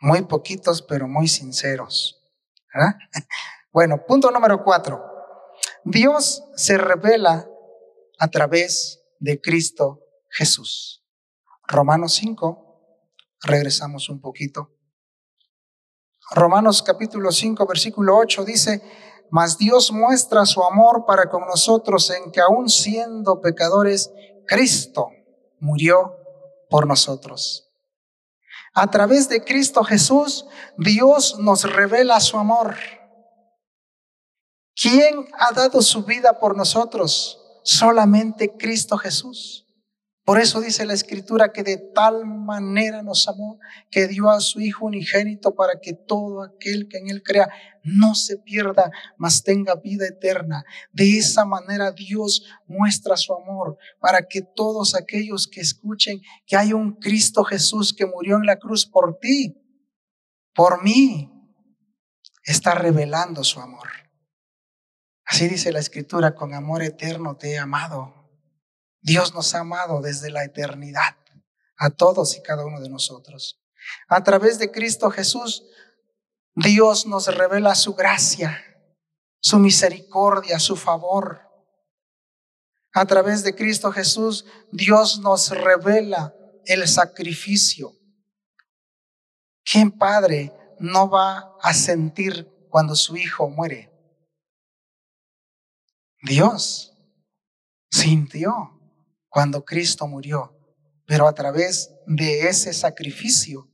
Muy 0.00 0.22
poquitos, 0.22 0.80
pero 0.80 1.06
muy 1.06 1.28
sinceros. 1.28 2.16
Bueno, 3.72 4.04
punto 4.04 4.32
número 4.32 4.64
cuatro. 4.64 5.00
Dios 5.84 6.42
se 6.56 6.76
revela 6.76 7.48
a 8.18 8.26
través 8.26 9.00
de 9.20 9.40
Cristo 9.40 10.00
Jesús. 10.28 11.04
Romanos 11.68 12.14
5, 12.14 13.06
regresamos 13.42 14.08
un 14.08 14.20
poquito. 14.20 14.76
Romanos 16.32 16.82
capítulo 16.82 17.30
5, 17.30 17.64
versículo 17.64 18.16
8 18.16 18.44
dice, 18.44 18.82
mas 19.30 19.58
Dios 19.58 19.92
muestra 19.92 20.44
su 20.44 20.62
amor 20.62 21.04
para 21.06 21.30
con 21.30 21.46
nosotros 21.46 22.10
en 22.10 22.30
que 22.32 22.40
aun 22.40 22.68
siendo 22.68 23.40
pecadores, 23.40 24.10
Cristo 24.46 25.10
murió 25.60 26.16
por 26.68 26.86
nosotros. 26.86 27.70
A 28.74 28.90
través 28.90 29.28
de 29.28 29.42
Cristo 29.44 29.82
Jesús, 29.84 30.46
Dios 30.76 31.38
nos 31.38 31.64
revela 31.64 32.20
su 32.20 32.38
amor. 32.38 32.76
¿Quién 34.74 35.28
ha 35.38 35.52
dado 35.52 35.82
su 35.82 36.04
vida 36.04 36.38
por 36.38 36.56
nosotros? 36.56 37.38
Solamente 37.62 38.56
Cristo 38.56 38.96
Jesús. 38.96 39.66
Por 40.30 40.38
eso 40.38 40.60
dice 40.60 40.86
la 40.86 40.94
escritura 40.94 41.50
que 41.52 41.64
de 41.64 41.76
tal 41.76 42.24
manera 42.24 43.02
nos 43.02 43.26
amó 43.26 43.58
que 43.90 44.06
dio 44.06 44.30
a 44.30 44.38
su 44.38 44.60
Hijo 44.60 44.86
unigénito 44.86 45.56
para 45.56 45.80
que 45.80 45.92
todo 45.92 46.44
aquel 46.44 46.86
que 46.86 46.98
en 46.98 47.10
Él 47.10 47.24
crea 47.24 47.48
no 47.82 48.14
se 48.14 48.36
pierda, 48.36 48.92
mas 49.16 49.42
tenga 49.42 49.74
vida 49.74 50.06
eterna. 50.06 50.64
De 50.92 51.18
esa 51.18 51.44
manera 51.44 51.90
Dios 51.90 52.44
muestra 52.68 53.16
su 53.16 53.34
amor 53.34 53.76
para 53.98 54.28
que 54.28 54.40
todos 54.40 54.94
aquellos 54.94 55.48
que 55.48 55.62
escuchen 55.62 56.20
que 56.46 56.56
hay 56.56 56.74
un 56.74 56.92
Cristo 56.92 57.42
Jesús 57.42 57.92
que 57.92 58.06
murió 58.06 58.36
en 58.36 58.46
la 58.46 58.60
cruz 58.60 58.86
por 58.86 59.18
ti, 59.18 59.56
por 60.54 60.84
mí, 60.84 61.28
está 62.44 62.76
revelando 62.76 63.42
su 63.42 63.58
amor. 63.58 63.88
Así 65.24 65.48
dice 65.48 65.72
la 65.72 65.80
escritura, 65.80 66.36
con 66.36 66.54
amor 66.54 66.84
eterno 66.84 67.36
te 67.36 67.54
he 67.54 67.58
amado. 67.58 68.19
Dios 69.02 69.34
nos 69.34 69.54
ha 69.54 69.60
amado 69.60 70.00
desde 70.00 70.30
la 70.30 70.44
eternidad, 70.44 71.16
a 71.76 71.90
todos 71.90 72.36
y 72.36 72.42
cada 72.42 72.64
uno 72.64 72.80
de 72.80 72.88
nosotros. 72.88 73.60
A 74.08 74.22
través 74.22 74.58
de 74.58 74.70
Cristo 74.70 75.10
Jesús, 75.10 75.64
Dios 76.54 77.06
nos 77.06 77.34
revela 77.34 77.74
su 77.74 77.94
gracia, 77.94 78.62
su 79.40 79.58
misericordia, 79.58 80.58
su 80.58 80.76
favor. 80.76 81.40
A 82.92 83.06
través 83.06 83.42
de 83.42 83.54
Cristo 83.54 83.90
Jesús, 83.92 84.44
Dios 84.72 85.20
nos 85.20 85.50
revela 85.50 86.34
el 86.66 86.86
sacrificio. 86.86 87.92
¿Quién 89.64 89.90
padre 89.92 90.52
no 90.78 91.08
va 91.08 91.56
a 91.62 91.72
sentir 91.72 92.48
cuando 92.68 92.94
su 92.96 93.16
hijo 93.16 93.48
muere? 93.48 93.90
Dios 96.22 96.92
sintió 97.90 98.79
cuando 99.30 99.64
Cristo 99.64 100.06
murió, 100.06 100.54
pero 101.06 101.26
a 101.26 101.34
través 101.34 101.94
de 102.06 102.48
ese 102.48 102.74
sacrificio 102.74 103.70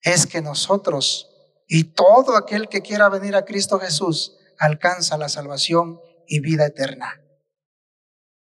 es 0.00 0.26
que 0.26 0.40
nosotros 0.40 1.28
y 1.68 1.84
todo 1.84 2.36
aquel 2.36 2.68
que 2.68 2.80
quiera 2.80 3.08
venir 3.08 3.36
a 3.36 3.44
Cristo 3.44 3.78
Jesús 3.78 4.36
alcanza 4.58 5.18
la 5.18 5.28
salvación 5.28 6.00
y 6.26 6.40
vida 6.40 6.66
eterna. 6.66 7.20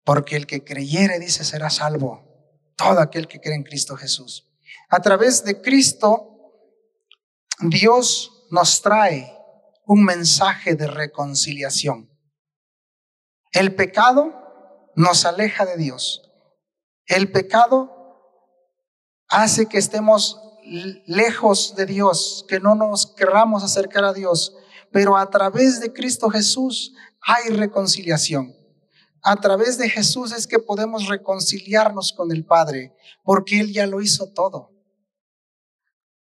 Porque 0.04 0.36
el 0.36 0.48
que 0.48 0.64
creyere, 0.64 1.20
dice, 1.20 1.44
será 1.44 1.70
salvo. 1.70 2.28
Todo 2.76 3.00
aquel 3.00 3.28
que 3.28 3.40
cree 3.40 3.56
en 3.56 3.64
Cristo 3.64 3.96
Jesús. 3.96 4.52
A 4.90 5.02
través 5.02 5.44
de 5.46 5.62
Cristo, 5.62 6.34
Dios 7.60 8.48
nos 8.52 8.82
trae 8.82 9.34
un 9.86 10.04
mensaje 10.04 10.76
de 10.76 10.88
reconciliación. 10.88 12.10
El 13.52 13.76
pecado 13.76 14.43
nos 14.96 15.26
aleja 15.26 15.66
de 15.66 15.78
Dios. 15.78 16.32
El 17.06 17.32
pecado 17.32 17.92
hace 19.28 19.68
que 19.68 19.78
estemos 19.78 20.40
lejos 21.06 21.76
de 21.76 21.86
Dios, 21.86 22.46
que 22.48 22.60
no 22.60 22.76
nos 22.76 23.08
querramos 23.08 23.64
acercar 23.64 24.06
a 24.06 24.14
Dios, 24.14 24.56
pero 24.92 25.18
a 25.18 25.30
través 25.30 25.80
de 25.80 25.92
Cristo 25.92 26.30
Jesús 26.30 26.94
hay 27.22 27.50
reconciliación. 27.50 28.56
A 29.22 29.38
través 29.38 29.78
de 29.78 29.90
Jesús 29.90 30.34
es 30.34 30.48
que 30.48 30.60
podemos 30.60 31.08
reconciliarnos 31.08 32.14
con 32.14 32.32
el 32.32 32.46
Padre, 32.46 32.94
porque 33.24 33.60
Él 33.60 33.72
ya 33.74 33.88
lo 33.88 34.02
hizo 34.02 34.32
todo. 34.34 34.72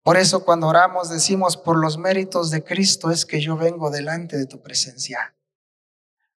Por 0.04 0.18
eso 0.18 0.46
cuando 0.46 0.68
oramos 0.68 1.10
decimos, 1.10 1.58
por 1.58 1.78
los 1.78 1.98
méritos 1.98 2.50
de 2.50 2.64
Cristo 2.64 3.12
es 3.12 3.26
que 3.26 3.40
yo 3.40 3.56
vengo 3.58 3.92
delante 3.92 4.38
de 4.38 4.46
tu 4.48 4.62
presencia. 4.62 5.36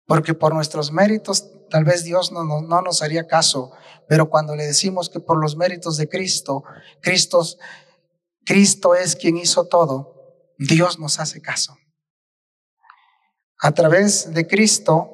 Porque 0.07 0.35
por 0.35 0.55
nuestros 0.55 0.93
méritos 0.93 1.51
tal 1.71 1.85
vez 1.85 2.05
Dios 2.05 2.31
no, 2.31 2.45
no, 2.45 2.83
nos 2.83 3.03
haría 3.03 3.27
caso, 3.27 3.73
pero 4.07 4.29
cuando 4.29 4.55
le 4.55 4.67
decimos 4.67 5.09
que 5.09 5.21
por 5.21 5.41
los 5.41 5.57
méritos 5.57 5.97
de 5.97 6.09
Cristo, 6.09 6.63
Cristo, 7.01 7.43
Cristo 8.45 8.95
es 8.95 9.17
quien 9.17 9.37
hizo 9.37 9.67
todo, 9.67 10.55
Dios 10.59 10.99
nos 10.99 11.19
hace 11.19 11.41
caso. 11.41 11.77
A 13.59 13.73
través 13.73 14.33
de 14.35 14.47
Cristo 14.47 15.11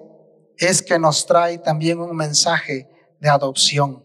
es 0.59 0.83
que 0.83 0.99
nos 0.99 1.25
trae 1.27 1.59
también 1.59 2.01
un 2.01 2.17
mensaje 2.17 2.91
de 3.21 3.29
adopción. 3.29 4.05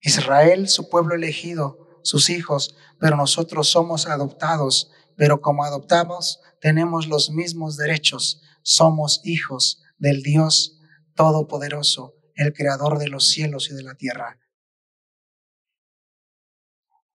Israel, 0.00 0.68
su 0.68 0.88
pueblo 0.88 1.14
elegido, 1.14 2.00
sus 2.02 2.30
hijos, 2.30 2.76
pero 2.98 3.16
nosotros 3.16 3.68
somos 3.68 4.06
adoptados, 4.06 4.90
pero 5.16 5.40
como 5.40 5.64
adoptamos 5.64 6.40
tenemos 6.60 7.06
los 7.06 7.30
mismos 7.30 7.76
derechos 7.76 8.42
somos 8.62 9.20
hijos 9.24 9.82
del 9.98 10.22
Dios 10.22 10.80
Todopoderoso, 11.14 12.14
el 12.34 12.52
Creador 12.52 12.98
de 12.98 13.08
los 13.08 13.28
cielos 13.28 13.70
y 13.70 13.74
de 13.74 13.82
la 13.82 13.94
tierra. 13.94 14.38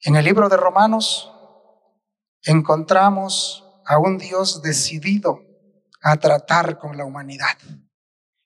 En 0.02 0.16
el 0.16 0.24
libro 0.24 0.48
de 0.48 0.56
Romanos 0.56 1.32
encontramos 2.44 3.66
a 3.86 3.98
un 3.98 4.18
Dios 4.18 4.62
decidido 4.62 5.42
a 6.02 6.18
tratar 6.18 6.80
con 6.80 6.96
la 6.96 7.04
humanidad. 7.04 7.58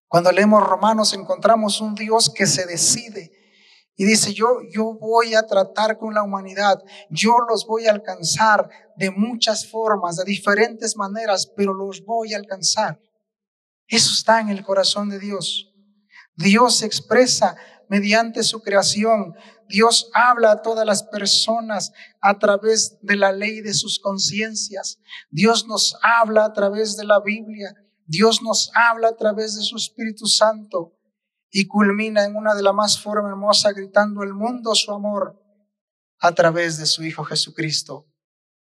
Cuando 0.07 0.31
leemos 0.31 0.63
Romanos 0.63 1.13
encontramos 1.13 1.81
un 1.81 1.95
Dios 1.95 2.31
que 2.33 2.47
se 2.47 2.65
decide 2.65 3.42
y 3.95 4.05
dice, 4.05 4.33
yo, 4.33 4.59
yo 4.71 4.97
voy 4.99 5.35
a 5.35 5.43
tratar 5.43 5.97
con 5.97 6.13
la 6.13 6.23
humanidad, 6.23 6.81
yo 7.09 7.35
los 7.47 7.65
voy 7.67 7.85
a 7.85 7.91
alcanzar 7.91 8.67
de 8.95 9.11
muchas 9.11 9.69
formas, 9.69 10.17
de 10.17 10.23
diferentes 10.23 10.97
maneras, 10.97 11.51
pero 11.55 11.73
los 11.73 12.03
voy 12.03 12.33
a 12.33 12.37
alcanzar. 12.37 12.99
Eso 13.87 14.13
está 14.13 14.39
en 14.39 14.49
el 14.49 14.63
corazón 14.63 15.09
de 15.09 15.19
Dios. 15.19 15.71
Dios 16.35 16.77
se 16.77 16.87
expresa 16.87 17.55
mediante 17.87 18.41
su 18.41 18.61
creación. 18.61 19.35
Dios 19.69 20.09
habla 20.15 20.53
a 20.53 20.61
todas 20.63 20.85
las 20.85 21.03
personas 21.03 21.91
a 22.19 22.39
través 22.39 22.97
de 23.01 23.15
la 23.15 23.31
ley 23.31 23.61
de 23.61 23.75
sus 23.75 23.99
conciencias. 23.99 24.99
Dios 25.29 25.67
nos 25.67 25.95
habla 26.01 26.45
a 26.45 26.53
través 26.53 26.97
de 26.97 27.05
la 27.05 27.19
Biblia. 27.21 27.75
Dios 28.07 28.41
nos 28.41 28.71
habla 28.73 29.09
a 29.09 29.15
través 29.15 29.55
de 29.55 29.61
su 29.61 29.75
Espíritu 29.75 30.25
Santo 30.25 30.93
y 31.55 31.67
culmina 31.67 32.25
en 32.25 32.35
una 32.35 32.55
de 32.55 32.63
las 32.63 32.73
más 32.73 32.99
formas 32.99 33.29
hermosas 33.29 33.75
gritando 33.75 34.23
el 34.23 34.33
mundo 34.33 34.73
su 34.73 34.91
amor 34.91 35.39
a 36.19 36.31
través 36.33 36.79
de 36.79 36.87
su 36.87 37.03
Hijo 37.03 37.23
Jesucristo. 37.23 38.07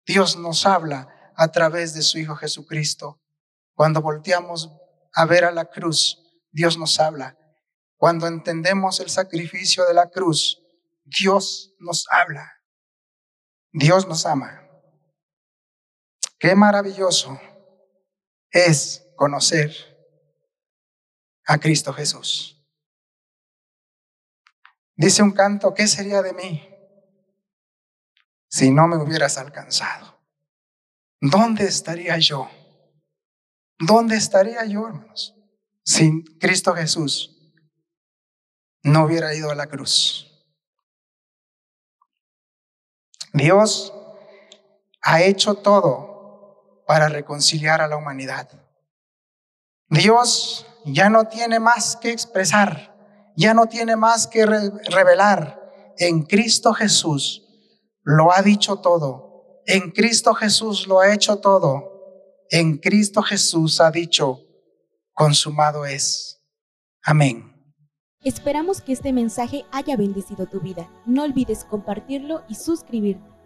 Dios 0.07 0.39
nos 0.39 0.65
habla 0.65 1.33
a 1.37 1.49
través 1.53 1.93
de 1.93 2.01
su 2.01 2.19
Hijo 2.19 2.35
Jesucristo. 2.37 3.21
Cuando 3.75 4.01
volteamos 4.01 4.73
a 5.13 5.27
ver 5.27 5.45
a 5.45 5.53
la 5.53 5.67
cruz, 5.67 6.23
Dios 6.51 6.79
nos 6.79 6.99
habla. 6.99 7.37
Cuando 7.99 8.27
entendemos 8.27 8.99
el 9.01 9.11
sacrificio 9.11 9.85
de 9.85 9.93
la 9.93 10.09
cruz, 10.09 10.63
Dios 11.05 11.75
nos 11.81 12.07
habla. 12.11 12.51
Dios 13.73 14.09
nos 14.09 14.25
ama. 14.25 14.67
Qué 16.39 16.55
maravilloso 16.55 17.39
es 18.51 19.07
conocer 19.17 19.71
a 21.45 21.59
Cristo 21.59 21.93
Jesús. 21.93 22.57
Dice 25.01 25.23
un 25.23 25.31
canto, 25.31 25.73
¿qué 25.73 25.87
sería 25.87 26.21
de 26.21 26.35
mí 26.35 26.63
si 28.51 28.71
no 28.71 28.87
me 28.87 28.99
hubieras 28.99 29.39
alcanzado? 29.39 30.21
¿Dónde 31.23 31.65
estaría 31.65 32.19
yo? 32.19 32.51
¿Dónde 33.79 34.17
estaría 34.17 34.63
yo, 34.67 34.87
hermanos? 34.87 35.35
Si 35.83 36.23
Cristo 36.39 36.75
Jesús 36.75 37.51
no 38.83 39.07
hubiera 39.07 39.35
ido 39.35 39.51
a 39.51 39.55
la 39.55 39.69
cruz. 39.69 40.27
Dios 43.33 43.95
ha 45.01 45.23
hecho 45.23 45.55
todo 45.55 46.85
para 46.87 47.09
reconciliar 47.09 47.81
a 47.81 47.89
la 47.89 47.97
humanidad. 47.97 48.51
Dios 49.89 50.67
ya 50.85 51.09
no 51.09 51.27
tiene 51.27 51.59
más 51.59 51.97
que 51.97 52.11
expresar 52.11 52.90
ya 53.41 53.55
no 53.55 53.67
tiene 53.67 53.97
más 53.97 54.27
que 54.27 54.45
revelar. 54.45 55.59
en 55.97 56.23
Cristo 56.23 56.73
Jesús 56.73 57.43
lo 58.03 58.33
ha 58.33 58.43
dicho 58.43 58.77
todo. 58.77 59.63
En 59.67 59.91
Cristo 59.91 60.35
Jesús 60.35 60.87
lo 60.87 61.01
ha 61.01 61.13
hecho 61.13 61.37
todo. 61.37 61.85
En 62.51 62.79
Cristo 62.79 63.23
Jesús 63.23 63.81
ha 63.81 63.91
dicho, 63.91 64.41
consumado 65.13 65.85
es. 65.85 66.43
Amén. 67.03 67.51
Esperamos 68.25 68.81
que 68.83 68.93
este 68.93 69.13
mensaje 69.13 69.65
haya 69.73 69.97
bendecido 69.97 70.47
tu 70.47 70.61
vida. 70.61 70.91
No 71.07 71.23
olvides 71.23 71.65
compartirlo 71.65 72.43
y 72.49 72.55
suscribirte. 72.55 73.40